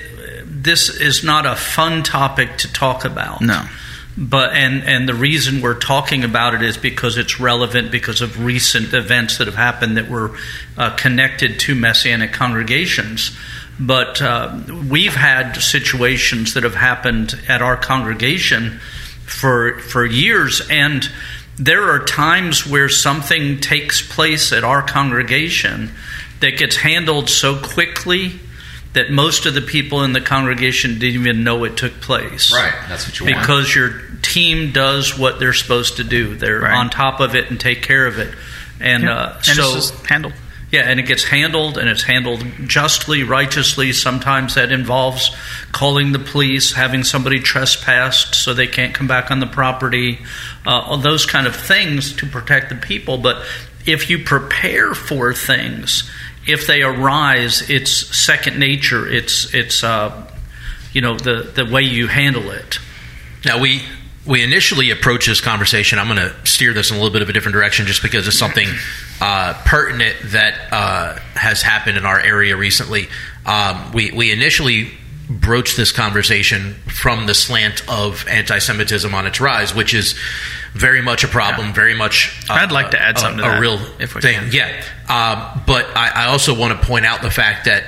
[0.63, 3.41] this is not a fun topic to talk about.
[3.41, 3.63] No.
[4.17, 8.43] But and and the reason we're talking about it is because it's relevant because of
[8.43, 10.31] recent events that have happened that were
[10.77, 13.31] uh, connected to messianic congregations.
[13.79, 18.79] But uh, we've had situations that have happened at our congregation
[19.25, 21.09] for for years, and
[21.57, 25.91] there are times where something takes place at our congregation
[26.41, 28.39] that gets handled so quickly
[28.93, 32.73] that most of the people in the congregation didn't even know it took place Right.
[32.87, 33.39] That's what you want.
[33.41, 36.35] because your team does what they're supposed to do.
[36.35, 36.73] They're Right.
[36.75, 38.33] on top of it and take care of it.
[38.79, 39.13] And Yeah.
[39.15, 40.33] uh, and so, it's just handled.
[40.71, 43.91] Yeah, and it gets handled, and it's handled justly, righteously.
[43.91, 45.35] Sometimes that involves
[45.71, 50.19] calling the police, having somebody trespassed so they can't come back on the property,
[50.67, 53.17] uh, those kind of things to protect the people.
[53.17, 53.43] But
[53.87, 56.09] if you prepare for things,
[56.45, 59.07] if they arise, it's second nature.
[59.07, 60.27] It's it's uh,
[60.93, 62.77] you know the the way you handle it.
[63.43, 63.81] Now we
[64.29, 65.97] we initially approached this conversation.
[65.97, 68.27] I'm going to steer this in a little bit of a different direction, just because
[68.27, 68.67] it's something
[69.19, 73.09] uh, pertinent that uh, has happened in our area recently.
[73.45, 74.91] Um, we we initially
[75.29, 80.15] broached this conversation from the slant of anti-Semitism on its rise, which is
[80.73, 82.39] very much a problem, very much.
[82.49, 84.33] uh, I'd like to add a- something to a that, real thing.
[84.33, 84.49] can.
[84.51, 87.83] Yeah, um, but I, I also want to point out the fact that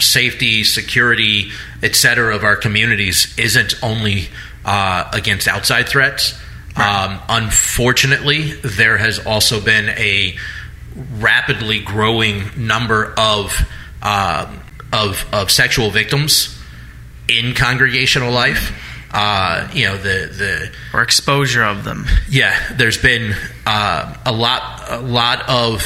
[0.00, 1.50] safety, security,
[1.82, 2.34] etc.
[2.34, 4.28] of our communities isn't only
[4.68, 6.34] uh, against outside threats.
[6.76, 10.36] Um, unfortunately, there has also been a
[11.18, 13.52] rapidly growing number of
[14.02, 14.60] um
[14.92, 16.56] of of sexual victims
[17.28, 18.72] in congregational life.
[19.10, 22.06] Uh, you know the the Or exposure of them.
[22.28, 23.34] yeah, there's been
[23.66, 25.82] uh, a lot, a lot of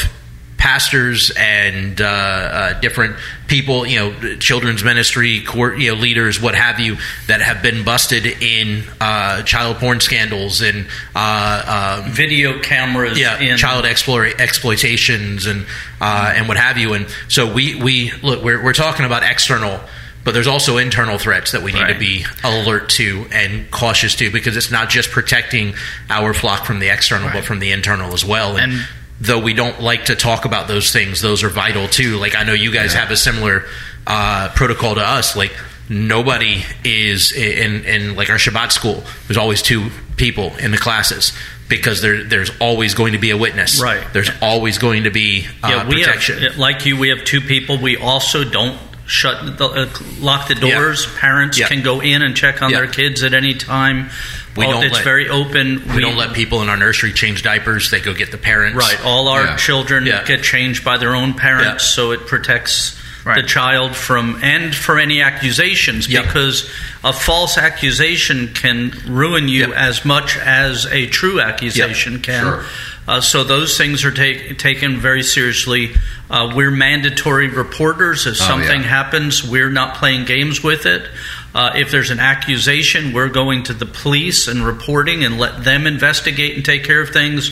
[0.59, 3.17] pastors and uh, uh, different
[3.53, 7.85] people, you know, children's ministry, court, you know, leaders, what have you, that have been
[7.85, 13.21] busted in uh, child porn scandals and uh, um, Video cameras.
[13.21, 15.67] yeah, in, child exploitations and
[16.01, 16.95] uh, and what have you.
[16.95, 19.81] And so we we look, we're we're talking about external,
[20.25, 24.31] but there's also internal threats that we need to be alert to and cautious to
[24.31, 25.75] because it's not just protecting
[26.09, 28.57] our flock from the external, but from the internal as well.
[28.57, 28.83] And, And-
[29.23, 32.19] though we don't like to talk about those things, those are vital too.
[32.19, 33.65] Like I know you guys have a similar
[34.07, 35.37] uh, protocol to us.
[35.37, 35.53] Like
[35.89, 39.03] nobody is in in like our Shabbat school.
[39.29, 41.33] There's always two people in the classes
[41.69, 43.81] because there there's always going to be a witness.
[43.81, 44.05] Right.
[44.13, 46.39] There's always going to be uh, yeah, we protection.
[46.43, 46.97] have like you.
[46.97, 47.79] We have two people.
[47.79, 49.89] We also don't shut the, uh,
[50.21, 50.79] lock the Yeah.
[50.79, 51.07] doors.
[51.17, 51.69] Parents Yeah.
[51.69, 52.79] can go in and check on Yeah.
[52.79, 54.11] their kids at any time.
[54.57, 55.95] We All- don't it's let- very open.
[55.95, 57.91] we don't let people in our nursery change diapers.
[57.91, 58.77] They go get the parents.
[58.77, 58.99] Right.
[59.05, 59.57] All our Yeah.
[59.57, 60.25] children Yeah.
[60.25, 65.23] get changed by their own parents, so it protects the child from and from any
[65.23, 66.25] accusations Yep.
[66.27, 66.69] because
[67.05, 69.73] a false accusation can ruin you Yep.
[69.77, 72.23] as much as a true accusation Yep.
[72.25, 72.43] can.
[72.45, 72.65] Sure.
[73.09, 75.93] Uh, so those things are take, taken very seriously.
[76.31, 78.27] Uh, we're mandatory reporters.
[78.27, 78.89] If Oh, something yeah.
[78.89, 81.09] happens, we're not playing games with it.
[81.55, 85.87] Uh, if there's an accusation, we're going to the police and reporting and let them
[85.87, 87.51] investigate and take care of things.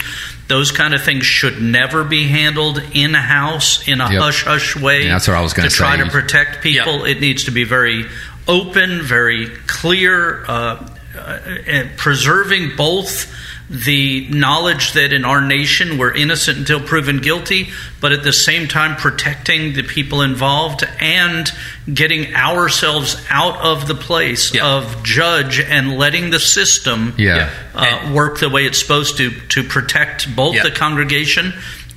[0.48, 4.20] Those kind of things should never be handled in house in a Yep.
[4.22, 5.04] hush hush way.
[5.04, 6.04] Yeah, that's what I was gonna try say.
[6.04, 7.04] to protect people.
[7.04, 8.06] It needs to be very
[8.48, 10.76] open, very clear, uh,
[11.16, 13.26] uh, and preserving both
[13.72, 17.68] the knowledge that in our nation we're innocent until proven guilty,
[18.00, 21.48] but at the same time protecting the people involved and
[21.92, 24.66] getting ourselves out of the place Yeah.
[24.66, 27.48] of judge and letting the system Yeah.
[27.72, 30.64] uh, work the way it's supposed to to protect both Yeah.
[30.64, 31.54] the congregation,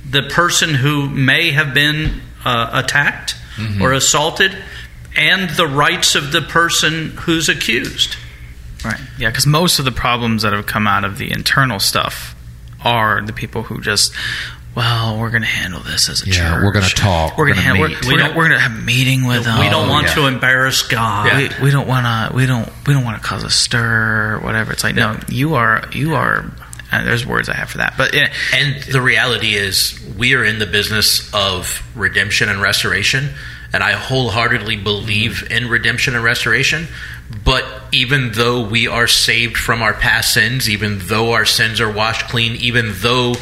[0.08, 3.82] the person who may have been uh, attacked Mm-hmm.
[3.82, 4.56] or assaulted,
[5.16, 8.16] and the rights of the person who's accused.
[8.84, 9.00] Right.
[9.18, 12.34] Yeah, because most of the problems that have come out of the internal stuff
[12.84, 14.12] are the people who just,
[14.76, 16.62] well, we're going to handle this as a Yeah, church.
[16.64, 18.04] we're gonna talk, We're we're going to gonna we're, meet.
[18.04, 19.58] we're, We gonna, don't- we're going to have a meeting with them.
[19.60, 20.14] we don't want yeah.
[20.16, 21.36] to embarrass God.
[21.58, 22.36] We, we don't want to.
[22.36, 22.68] We don't.
[22.86, 24.72] We don't want to cause a stir or whatever.
[24.72, 25.84] It's like no, you are.
[25.92, 26.44] You are.
[26.92, 30.44] Uh, there's words I have for that, but yeah, And the reality is, we are
[30.44, 33.30] in the business of redemption and restoration,
[33.72, 36.86] and I wholeheartedly believe in redemption and restoration.
[37.44, 41.90] But even though we are saved from our past sins, even though our sins are
[41.90, 43.34] washed clean, even though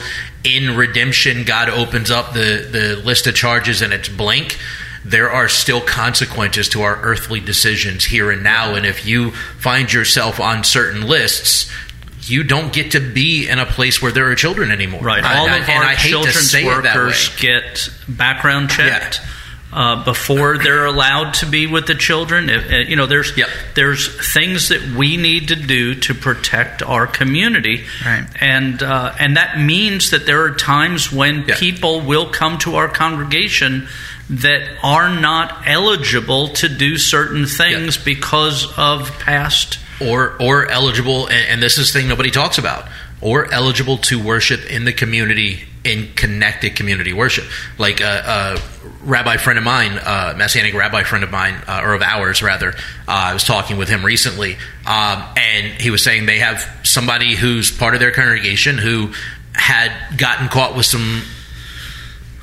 [0.45, 4.59] in redemption God opens up the, the list of charges and it's blank,
[5.05, 8.75] there are still consequences to our earthly decisions here and now.
[8.75, 11.71] And if you find yourself on certain lists,
[12.23, 15.01] you don't get to be in a place where there are children anymore.
[15.01, 15.25] Right.
[15.25, 19.21] All I- of our I hate children's say it that workers get background checked.
[19.73, 23.49] Uh, before they're allowed to be with the children, If- you know, there's Yep.
[23.75, 28.25] there's things that we need to do to protect our community, Right.
[28.39, 31.57] and uh, and that means that there are times when Yeah.
[31.57, 33.89] people will come to our congregation
[34.29, 41.47] that are not eligible to do certain things because of past or or eligible, and,
[41.49, 42.89] and this is the thing nobody talks about,
[43.23, 47.45] or eligible to worship in the community in connected community worship.
[47.79, 51.95] Like a, a rabbi friend of mine, a messianic rabbi friend of mine, uh, or
[51.95, 52.69] of ours rather.
[52.69, 52.75] Uh,
[53.09, 57.71] I was talking with him recently, um, and he was saying they have somebody who's
[57.71, 59.13] part of their congregation who
[59.55, 61.23] had gotten caught with some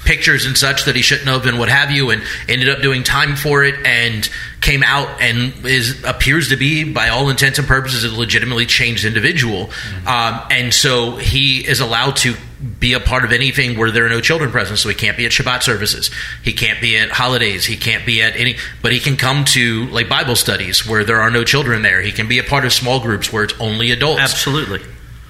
[0.06, 3.04] pictures and such that he shouldn't have and what have you and ended up doing
[3.04, 4.30] time for it and
[4.70, 9.04] came out and is appears to be by all intents and purposes a legitimately changed
[9.04, 9.72] individual.
[10.06, 12.36] Um, and so he is allowed to
[12.80, 14.78] be a part of anything where there are no children present.
[14.78, 16.12] So he can't be at shabbat services.
[16.44, 17.66] He can't be at holidays.
[17.66, 21.20] He can't be at any but he can come to like bible studies where there
[21.20, 22.02] are no children there.
[22.02, 24.22] He can be a part of small groups where it's only adults.
[24.22, 24.82] Absolutely.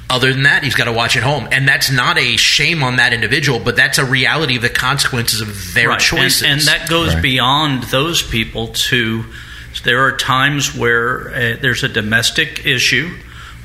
[0.09, 2.95] Other than that, he's got to watch at home, and that's not a shame on
[2.95, 5.99] that individual, but that's a reality of the consequences of their Right.
[5.99, 6.43] Choices.
[6.43, 7.21] And, that goes Right.
[7.21, 9.25] beyond those people to
[9.83, 13.15] there are times where uh, there's a domestic issue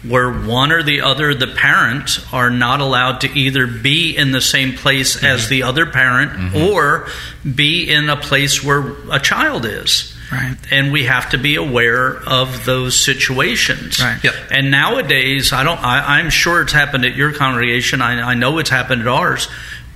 [0.07, 4.41] where one or the other, the parent, are not allowed to either be in the
[4.41, 5.25] same place Mm-hmm.
[5.27, 7.09] as the other parent or
[7.55, 10.14] be in a place where a child is.
[10.35, 10.57] Right.
[10.71, 14.01] And we have to be aware of those situations.
[14.03, 14.23] Right.
[14.23, 14.35] Yep.
[14.51, 15.79] And nowadays, I don't.
[15.83, 18.03] I, I'm sure it's happened at your congregation.
[18.03, 19.49] I, I know it's happened at ours.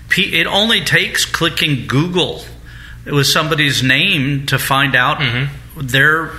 [0.08, 2.44] P- It only takes clicking Google
[3.04, 5.18] with somebody's name to find out
[5.76, 6.32] their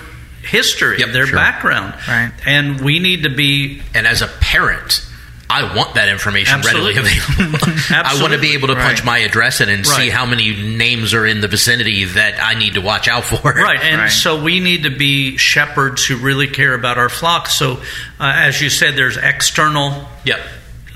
[0.44, 1.02] history, Mm-hmm.
[1.08, 1.36] Yep, their sure.
[1.38, 1.94] background.
[2.08, 2.32] Right.
[2.46, 5.06] And we need to be and as a parent,
[5.52, 7.58] I want that information readily available.
[7.90, 9.06] I want to be able to punch Right.
[9.06, 12.76] my address in and see how many names are in the vicinity that I need
[12.76, 13.42] to watch out for.
[13.52, 14.12] Right, and Right.
[14.12, 17.48] so we need to be shepherds who really care about our flock.
[17.50, 17.82] So,
[18.20, 20.40] uh, as you said, there's external Yep.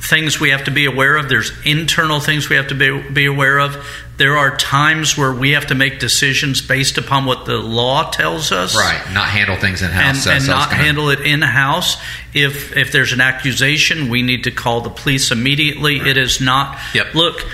[0.01, 1.29] things we have to be aware of.
[1.29, 3.75] There's internal things we have to be, be aware of.
[4.23, 8.53] There are times where we have to make decisions based upon what the law tells
[8.53, 8.73] us.
[8.73, 9.01] Right.
[9.11, 10.05] Not handle things in house.
[10.05, 11.97] And, So- and so not gonna- handle it in house.
[12.33, 15.99] If if there's an accusation, we need to call the police immediately.
[15.99, 16.79] It is not.
[16.93, 17.15] Yep.
[17.15, 17.45] Look,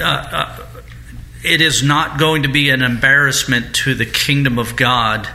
[0.00, 0.56] uh, uh,
[1.44, 5.28] it is not going to be an embarrassment to the kingdom of God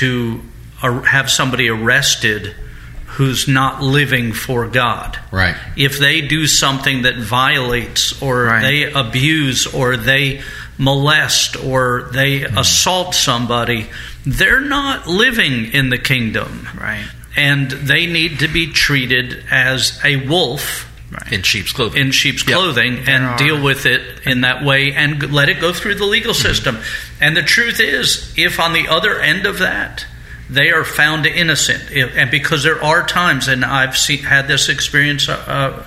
[0.00, 0.42] to
[0.82, 2.56] uh, have somebody arrested
[3.20, 5.18] who's not living for God.
[5.30, 5.54] Right.
[5.76, 8.62] If they do something that violates or Right.
[8.62, 10.40] they abuse or they
[10.78, 12.56] molest or they mm-hmm.
[12.56, 13.90] assault somebody,
[14.24, 16.66] they're not living in the kingdom.
[16.74, 17.04] Right.
[17.36, 20.88] And they need to be treated as a wolf
[21.30, 22.00] In sheep's clothing.
[22.00, 22.56] in sheep's Yep.
[22.56, 26.06] clothing and are- deal with it in that way and let it go through the
[26.06, 26.48] legal mm-hmm.
[26.48, 26.78] system.
[27.20, 30.06] And the truth is, if on the other end of that,
[30.50, 35.28] they are found innocent, and because there are times, and I've seen, had this experience
[35.28, 35.84] uh,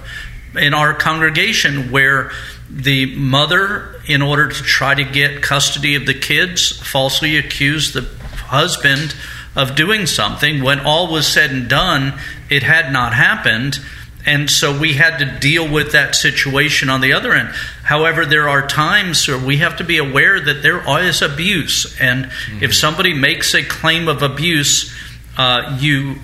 [0.55, 2.31] uh, in our congregation where
[2.69, 8.07] the mother, in order to try to get custody of the kids, falsely accused the
[8.45, 9.15] husband
[9.55, 10.63] of doing something.
[10.63, 13.79] When all was said and done, it had not happened.
[14.25, 17.53] And so we had to deal with that situation on the other end.
[17.83, 21.99] However, there are times where we have to be aware that there is abuse.
[21.99, 22.63] And mm-hmm.
[22.63, 24.93] if somebody makes a claim of abuse,
[25.37, 26.15] uh, you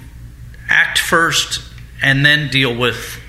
[0.70, 1.62] act first
[2.02, 3.20] and then deal with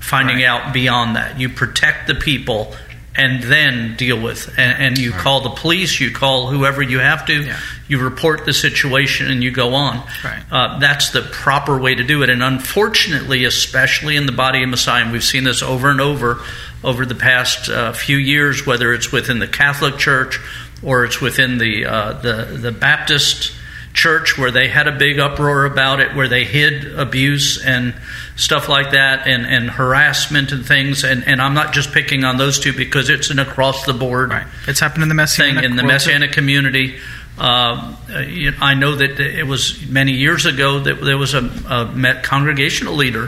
[0.00, 0.46] finding right.
[0.46, 1.38] out beyond that.
[1.38, 2.74] You protect the people
[3.16, 5.20] and then deal with and, and you right.
[5.20, 7.58] call the police you call whoever you have to yeah.
[7.88, 10.42] you report the situation and you go on right.
[10.50, 14.68] uh, that's the proper way to do it and unfortunately especially in the body of
[14.68, 16.40] messiah and we've seen this over and over
[16.84, 20.38] over the past uh, few years whether it's within the catholic church
[20.82, 23.52] or it's within the uh, the, the baptist
[23.96, 27.94] church where they had a big uproar about it, where they hid abuse and
[28.36, 31.02] stuff like that, and, and harassment and things.
[31.02, 34.30] And, and I'm not just picking on those two because it's an across the board.
[34.30, 34.46] Right.
[34.68, 36.98] It's happened in the Messianic thing in the Messianic community.
[37.38, 42.94] Uh, I know that it was many years ago that there was a, a congregational
[42.94, 43.26] leader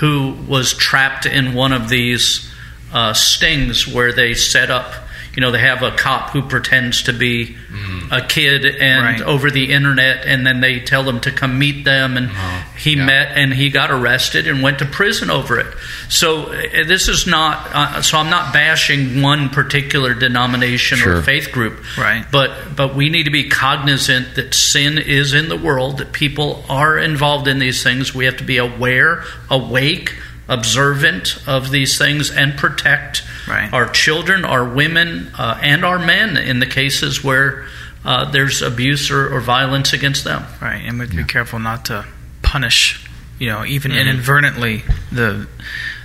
[0.00, 2.48] who was trapped in one of these
[2.92, 4.92] uh, stings where they set up
[5.34, 8.08] you know, they have a cop who pretends to be mm.
[8.10, 9.22] a kid and right.
[9.22, 12.96] over the internet, and then they tell them to come meet them, and uh he
[12.96, 13.06] yeah.
[13.06, 15.72] met and he got arrested and went to prison over it.
[16.08, 17.68] So uh, this is not.
[17.72, 21.18] Uh, so I'm not bashing one particular denomination sure.
[21.18, 22.26] or faith group, right?
[22.30, 26.64] But but we need to be cognizant that sin is in the world, that people
[26.68, 28.14] are involved in these things.
[28.14, 30.14] We have to be aware, awake
[30.48, 33.72] observant of these things and protect right.
[33.72, 37.66] our children, our women, uh, and our men in the cases where
[38.04, 40.44] uh, there's abuse or, or, violence against them.
[40.60, 41.16] Right, and we yeah.
[41.16, 42.04] be careful not to
[42.42, 43.06] punish,
[43.38, 44.00] you know, even mm-hmm.
[44.00, 44.82] inadvertently
[45.12, 45.46] the,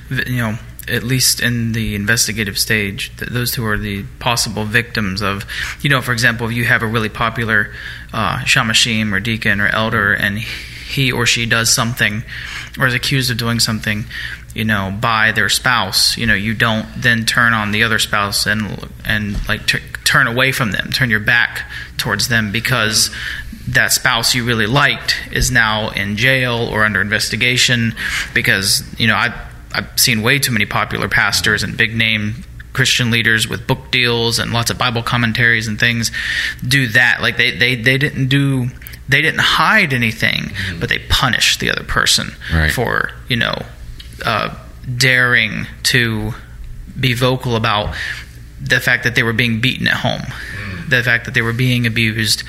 [0.10, 0.58] you know,
[0.88, 5.46] at least in the investigative stage, those who are the possible victims of,
[5.82, 7.74] you know, for example, if you have a really popular
[8.14, 12.24] uh, shamashim or deacon or elder, and he or she does something
[12.80, 14.06] or is accused of doing something,
[14.54, 18.46] you know, by their spouse, you know, you don't then turn on the other spouse
[18.46, 23.10] and and like t- turn away from them, turn your back towards them because
[23.68, 27.94] that spouse you really liked is now in jail or under investigation
[28.34, 29.34] because you know I
[29.74, 32.46] I've seen way too many popular pastors and big name
[32.78, 36.12] Christian leaders with book deals and lots of Bible commentaries and things
[36.66, 37.24] do that.
[37.24, 38.68] Like they, they, they didn't do
[39.10, 40.80] they didn't hide anything, mm-hmm.
[40.80, 42.72] but they punished the other person right.
[42.72, 43.66] for you know
[44.26, 44.55] uh,
[44.97, 46.34] daring to
[46.99, 47.95] be vocal about
[48.60, 50.89] the fact that they were being beaten at home, mm.
[50.89, 52.43] the fact that they were being abused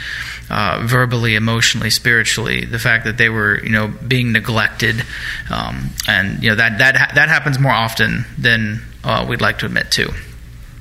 [0.50, 5.04] uh, verbally, emotionally, spiritually, the fact that they were you know being neglected,
[5.50, 9.66] um, and you know that that that happens more often than uh, we'd like to
[9.66, 10.12] admit to.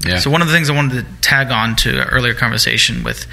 [0.05, 0.19] Yeah.
[0.19, 3.25] So one of the things I wanted to tag on to an earlier conversation with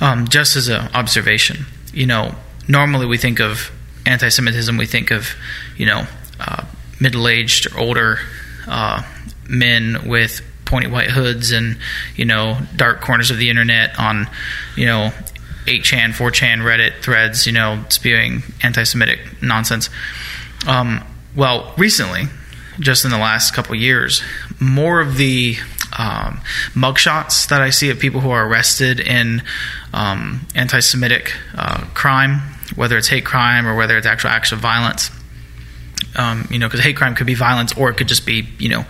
[0.00, 2.34] um, just as an observation, you know,
[2.68, 3.70] normally we think of
[4.06, 5.34] anti-Semitism, we think of,
[5.76, 6.06] you know,
[6.40, 6.64] uh,
[7.00, 8.18] middle-aged or older
[8.66, 9.02] uh,
[9.48, 11.76] men with pointy white hoods and
[12.16, 14.26] you know dark corners of the internet on
[14.76, 15.12] you know
[15.66, 19.88] 8chan, 4chan, Reddit threads, you know, spewing anti-Semitic nonsense.
[20.66, 21.02] Um,
[21.34, 22.24] well, recently,
[22.80, 24.22] just in the last couple years,
[24.60, 25.56] more of the
[25.98, 26.40] um,
[26.74, 29.42] mugshots that I see of people who are arrested in
[29.92, 32.40] um, anti Semitic uh, crime,
[32.74, 35.10] whether it's hate crime or whether it's actual acts of violence.
[36.16, 38.68] Um, you know, because hate crime could be violence or it could just be, you
[38.68, 38.84] know,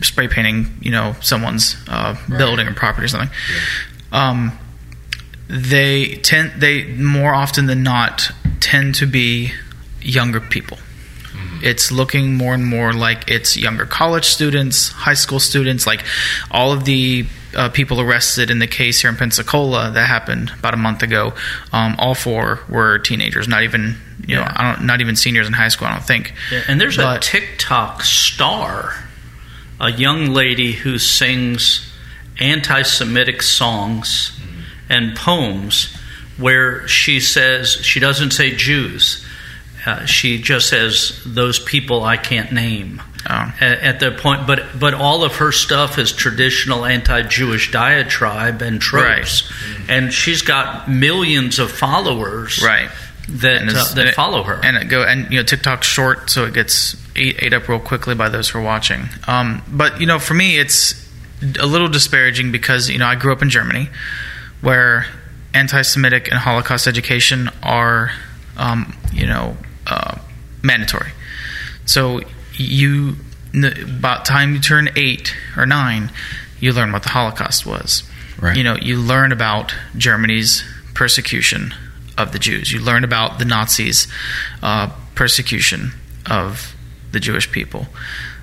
[0.00, 2.38] spray painting, you know, someone's uh, right.
[2.38, 3.30] building or property or something.
[3.52, 4.30] Yeah.
[4.30, 4.58] Um,
[5.48, 9.52] they tend, they more often than not tend to be
[10.00, 10.78] younger people.
[11.62, 16.04] It's looking more and more like it's younger college students, high school students, like
[16.50, 20.74] all of the uh, people arrested in the case here in Pensacola that happened about
[20.74, 21.34] a month ago.
[21.72, 23.96] Um, all four were teenagers, not even
[24.26, 24.44] you yeah.
[24.44, 25.88] know, I don't, not even seniors in high school.
[25.88, 26.32] I don't think.
[26.50, 28.94] Yeah, and there's but, a TikTok star,
[29.80, 31.92] a young lady who sings
[32.40, 34.60] anti-Semitic songs mm-hmm.
[34.88, 35.94] and poems,
[36.38, 39.26] where she says she doesn't say Jews
[39.84, 43.02] uh, she just says those people I can't name.
[43.28, 43.54] Oh.
[43.60, 48.80] At, at the point, but but all of her stuff is traditional anti-Jewish diatribe and
[48.80, 49.90] tropes, right.
[49.90, 52.90] and she's got millions of followers, right?
[53.28, 56.54] That uh, that follow her, and it go and you know TikTok's short, so it
[56.54, 59.02] gets ate, ate up real quickly by those who are watching.
[59.28, 61.08] Um, but you know, for me, it's
[61.60, 63.88] a little disparaging because you know I grew up in Germany,
[64.62, 65.06] where
[65.54, 68.10] anti-Semitic and Holocaust education are,
[68.56, 69.56] um, you know,
[69.86, 70.18] uh,
[70.62, 71.10] mandatory.
[71.84, 72.20] So
[72.54, 73.16] you
[73.54, 76.10] about time you turn eight or nine,
[76.60, 78.02] you learn what the Holocaust was.
[78.40, 78.56] Right.
[78.56, 80.64] You know, you learn about Germany's
[80.94, 81.74] persecution
[82.18, 82.72] of the Jews.
[82.72, 84.08] You learn about the Nazis'
[84.62, 85.92] uh, persecution
[86.30, 86.74] of
[87.12, 87.86] the Jewish people,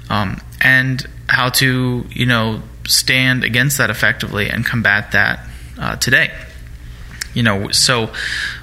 [0.10, 5.40] um, and how to you know stand against that effectively and combat that
[5.80, 6.32] uh, today.
[7.34, 8.12] You know, so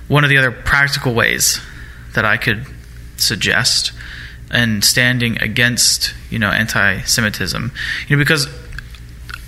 [0.08, 1.60] one of the other practical ways
[2.16, 2.66] that I could
[3.16, 3.92] suggest
[4.50, 7.72] and standing against you know anti-Semitism,
[8.08, 8.46] you know, because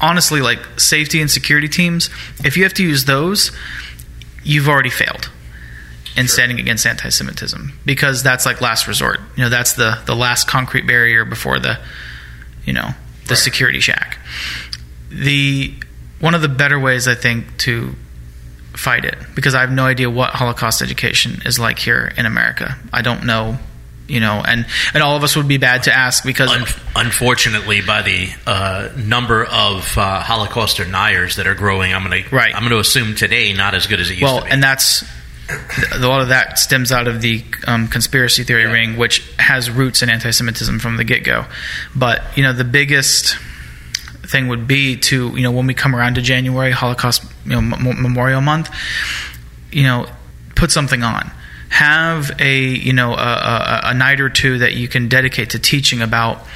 [0.00, 2.08] honestly, like safety and security teams,
[2.44, 3.50] if you have to use those,
[4.44, 5.28] you've already failed
[6.16, 9.20] in standing against anti-Semitism because that's like last resort.
[9.36, 11.78] You know, that's the the last concrete barrier before the
[12.64, 12.90] you know
[13.26, 13.38] the Right.
[13.38, 14.18] security shack.
[15.10, 15.74] The
[16.20, 17.94] one of the better ways I think to
[18.78, 22.76] fight it because I have no idea what Holocaust education is like here in America.
[22.92, 23.58] I don't know,
[24.06, 27.80] you know, and and all of us would be bad to ask because Un- unfortunately,
[27.82, 32.50] by the uh, number of uh, Holocaust deniers that are growing, I'm going Right.
[32.50, 34.50] to I'm going to assume today not as good as it used well, to be.
[34.52, 35.04] and that's
[35.94, 38.72] a lot of that stems out of the um, conspiracy theory Yeah.
[38.72, 41.46] ring, which has roots in anti-Semitism from the get-go.
[41.96, 43.36] But you know, the biggest
[44.28, 47.58] thing would be to you know when we come around to January, Holocaust you know,
[47.58, 48.70] M- Memorial Month,
[49.72, 50.06] you know,
[50.54, 51.30] put something on.
[51.70, 55.58] Have a you know a, a, a night or two that you can dedicate to
[55.58, 56.46] teaching about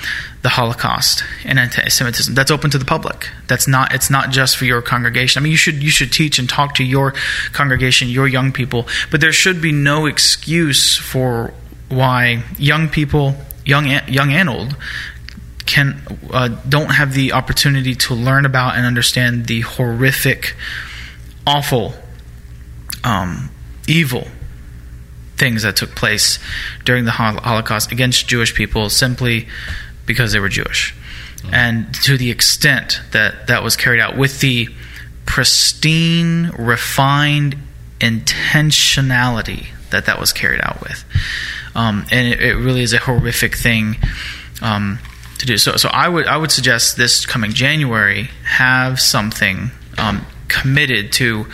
[0.42, 2.34] the Holocaust and anti-Semitism.
[2.34, 3.28] That's open to the public.
[3.46, 3.94] That's not.
[3.94, 5.40] It's not just for your congregation.
[5.40, 7.14] I mean, you should you should teach and talk to your
[7.52, 8.88] congregation, your young people.
[9.10, 11.52] But there should be no excuse for
[11.88, 14.76] why young people, young young and old,
[15.66, 16.00] can
[16.30, 20.56] uh, don't have the opportunity to learn about and understand the horrific,
[21.46, 21.94] awful,
[23.04, 23.50] um,
[23.86, 24.26] evil
[25.36, 26.38] things that took place
[26.84, 29.48] during the Holocaust against Jewish people simply
[30.06, 30.94] because they were Jewish,
[31.52, 34.68] and to the extent that that was carried out with the
[35.26, 37.56] pristine, refined
[38.00, 41.04] intentionality that that was carried out with,
[41.74, 43.96] um, and it, it really is a horrific thing.
[44.60, 44.98] Um,
[45.43, 50.26] to do so, so I would I would suggest this coming January have something um,
[50.49, 51.47] committed to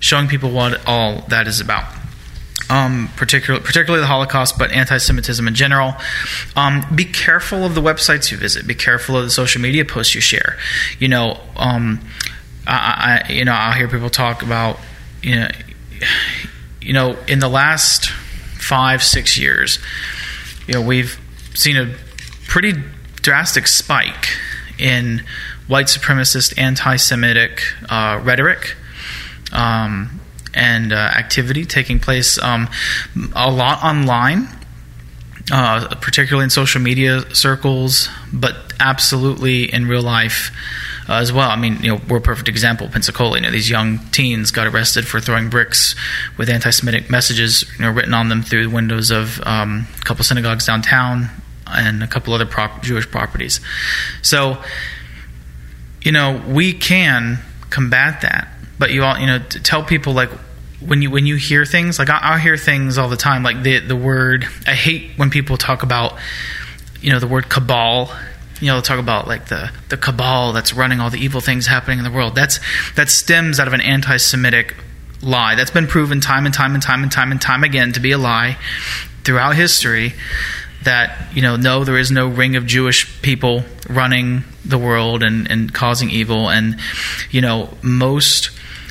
[0.00, 1.84] showing people what all that is about
[2.70, 5.94] um, particularly particularly the Holocaust, but anti-Semitism in general.
[6.56, 8.66] Um, be careful of the websites you visit.
[8.66, 10.58] Be careful of the social media posts you share.
[10.98, 12.00] You know, um,
[12.66, 14.78] I, I you know I'll hear people talk about
[15.22, 15.48] you know
[16.80, 19.78] you know in the last five six years,
[20.66, 21.18] you know we've
[21.54, 21.94] seen a
[22.46, 22.74] pretty
[23.22, 24.28] drastic spike
[24.78, 25.22] in
[25.66, 28.76] white supremacist anti-Semitic uh, rhetoric.
[29.52, 30.20] Um,
[30.54, 32.68] and uh, activity taking place um,
[33.34, 34.48] a lot online,
[35.52, 40.50] uh, particularly in social media circles, but absolutely in real life
[41.08, 41.48] uh, as well.
[41.48, 42.88] I mean, you know, we're a perfect example.
[42.88, 45.94] Pensacola, you know, these young teens got arrested for throwing bricks
[46.36, 50.24] with anti-Semitic messages, you know, written on them through the windows of um, a couple
[50.24, 51.30] synagogues downtown
[51.72, 53.60] and a couple other prop- Jewish properties.
[54.22, 54.62] So,
[56.02, 57.38] you know, we can
[57.70, 58.48] combat that,
[58.78, 60.30] but you all, you know, tell people like
[60.80, 63.80] when you when you hear things like I, hear things all the time like the
[63.80, 66.16] the word I hate when people talk about
[67.00, 68.10] you know the word cabal.
[68.60, 71.66] You know they'll talk about like the the cabal that's running all the evil things
[71.66, 72.34] happening in the world.
[72.34, 72.60] That's
[72.94, 74.74] that stems out of an anti-Semitic
[75.22, 75.54] lie.
[75.54, 78.12] That's been proven time and time and time and time and time again to be
[78.12, 78.56] a lie
[79.24, 80.14] throughout history
[80.82, 85.50] that you know no there is no ring of Jewish people running the world and,
[85.50, 86.50] and causing evil.
[86.50, 86.78] And
[87.30, 88.50] you know most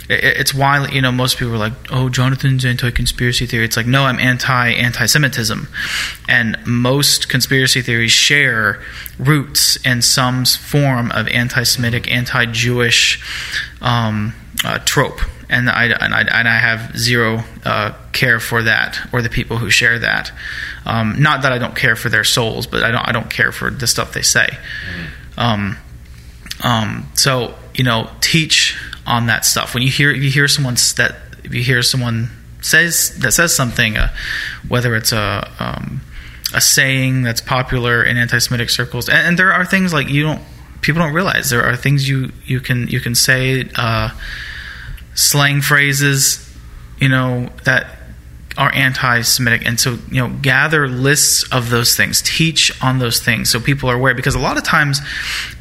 [0.10, 3.66] it's why you know most people are like oh jonathan's anti-conspiracy theory.
[3.66, 5.68] It's like no i'm anti anti-semitism.
[6.30, 8.82] And most conspiracy theories share
[9.20, 13.22] roots in some form of anti-semitic anti-jewish
[13.82, 14.34] um,
[14.64, 15.20] uh, trope
[15.50, 19.58] and I, and, I, and I have zero uh, care for that or the people
[19.58, 20.32] who share that.
[20.86, 23.52] Um, not that I don't care for their souls, but I don't I don't care
[23.52, 24.50] for the stuff they say.
[25.38, 25.78] Um,
[26.64, 29.74] um, so you know, teach on that stuff.
[29.74, 32.30] When you hear if you hear someone that if you hear someone
[32.62, 34.14] says that says something, uh,
[34.68, 36.02] whether it's a um,
[36.54, 40.42] a saying that's popular in anti-Semitic circles, and, and there are things like you don't
[40.82, 44.10] people don't realize there are things you you can you can say uh,
[45.18, 46.48] slang phrases,
[47.00, 47.88] you know that
[48.58, 53.50] are anti-Semitic, and so you know gather lists of those things, teach on those things,
[53.50, 54.14] so people are aware.
[54.14, 55.02] Because a lot of times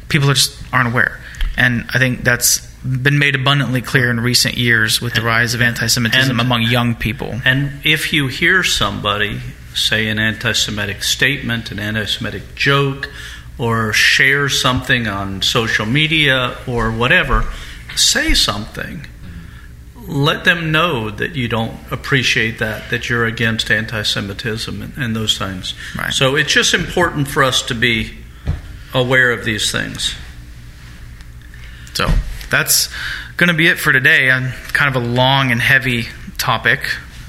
[0.09, 1.19] people are just aren't aware,
[1.57, 5.61] and I think that's been made abundantly clear in recent years with the rise of
[5.61, 7.41] anti-Semitism and- among young people.
[7.43, 9.41] And if you hear somebody
[9.73, 13.09] say an anti Semitic statement, an anti Semitic joke,
[13.57, 17.45] or share something on social media or whatever,
[17.95, 19.05] say something.
[20.07, 25.15] Let them know that you don't appreciate that, that you're against anti Semitism and, and,
[25.15, 25.73] those things.
[25.97, 26.13] Right.
[26.13, 28.13] So it's just important for us to be
[28.93, 30.15] aware of these things.
[31.93, 32.07] So
[32.49, 32.89] that's
[33.35, 34.29] going to be it for today.
[34.29, 36.05] And kind of a long and heavy
[36.37, 36.79] topic,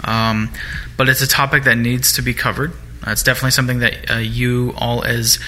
[0.05, 0.53] um,
[0.97, 2.73] but it's a topic that needs to be covered.
[3.07, 5.39] Uh, it's definitely something that uh, you all, as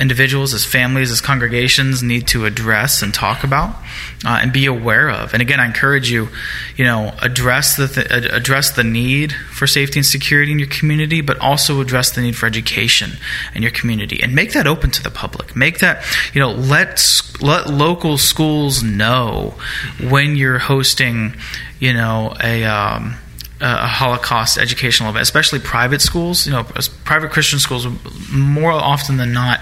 [0.00, 3.76] individuals, as families, as congregations, need to address and talk about
[4.24, 5.34] uh, and be aware of.
[5.34, 6.28] And again, I encourage you,
[6.76, 11.20] you know, address the th- address the need for safety and security in your community,
[11.20, 13.12] but also address the need for education
[13.54, 15.54] in your community, and make that open to the public.
[15.54, 19.54] Make that, you know, let let local schools know
[20.08, 21.36] when you're hosting,
[21.78, 23.16] you know, a um,
[23.60, 26.46] a Holocaust educational event, especially private schools.
[26.46, 26.64] You know,
[27.04, 27.86] private Christian schools,
[28.32, 29.60] more often than not,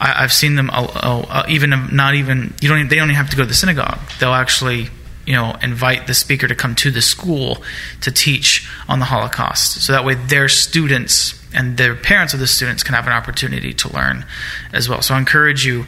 [0.00, 0.70] I, have seen them.
[0.70, 0.86] Uh,
[1.28, 2.88] uh, even not even you don't.
[2.88, 3.98] They don't even have to go to the synagogue.
[4.18, 4.88] They'll actually,
[5.26, 7.62] you know, invite the speaker to come to the school
[8.00, 9.82] to teach on the Holocaust.
[9.82, 13.74] So that way, their students and their parents of the students can have an opportunity
[13.74, 14.24] to learn
[14.72, 15.02] as well.
[15.02, 15.86] So I encourage you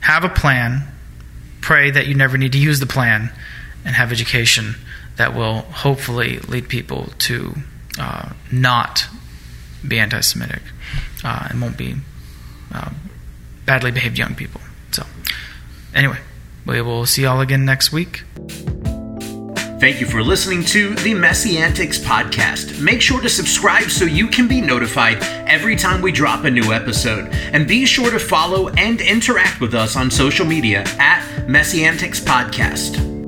[0.00, 0.88] have a plan.
[1.60, 3.30] Pray that you never need to use the plan,
[3.84, 4.74] and have education
[5.20, 7.54] that will hopefully lead people to
[7.98, 9.06] uh, not
[9.86, 10.62] be anti Semitic
[11.22, 11.96] uh, and won't be
[12.72, 12.88] uh,
[13.66, 14.62] badly behaved young people.
[14.92, 15.04] So,
[15.94, 16.16] anyway,
[16.64, 18.22] we will see y'all again next week.
[19.78, 22.80] Thank you for listening to the MessianTics podcast.
[22.82, 26.72] Make sure to subscribe so you can be notified every time we drop a new
[26.72, 27.28] episode.
[27.52, 33.19] And be sure to follow and interact with us on social media at MessianTics Podcast.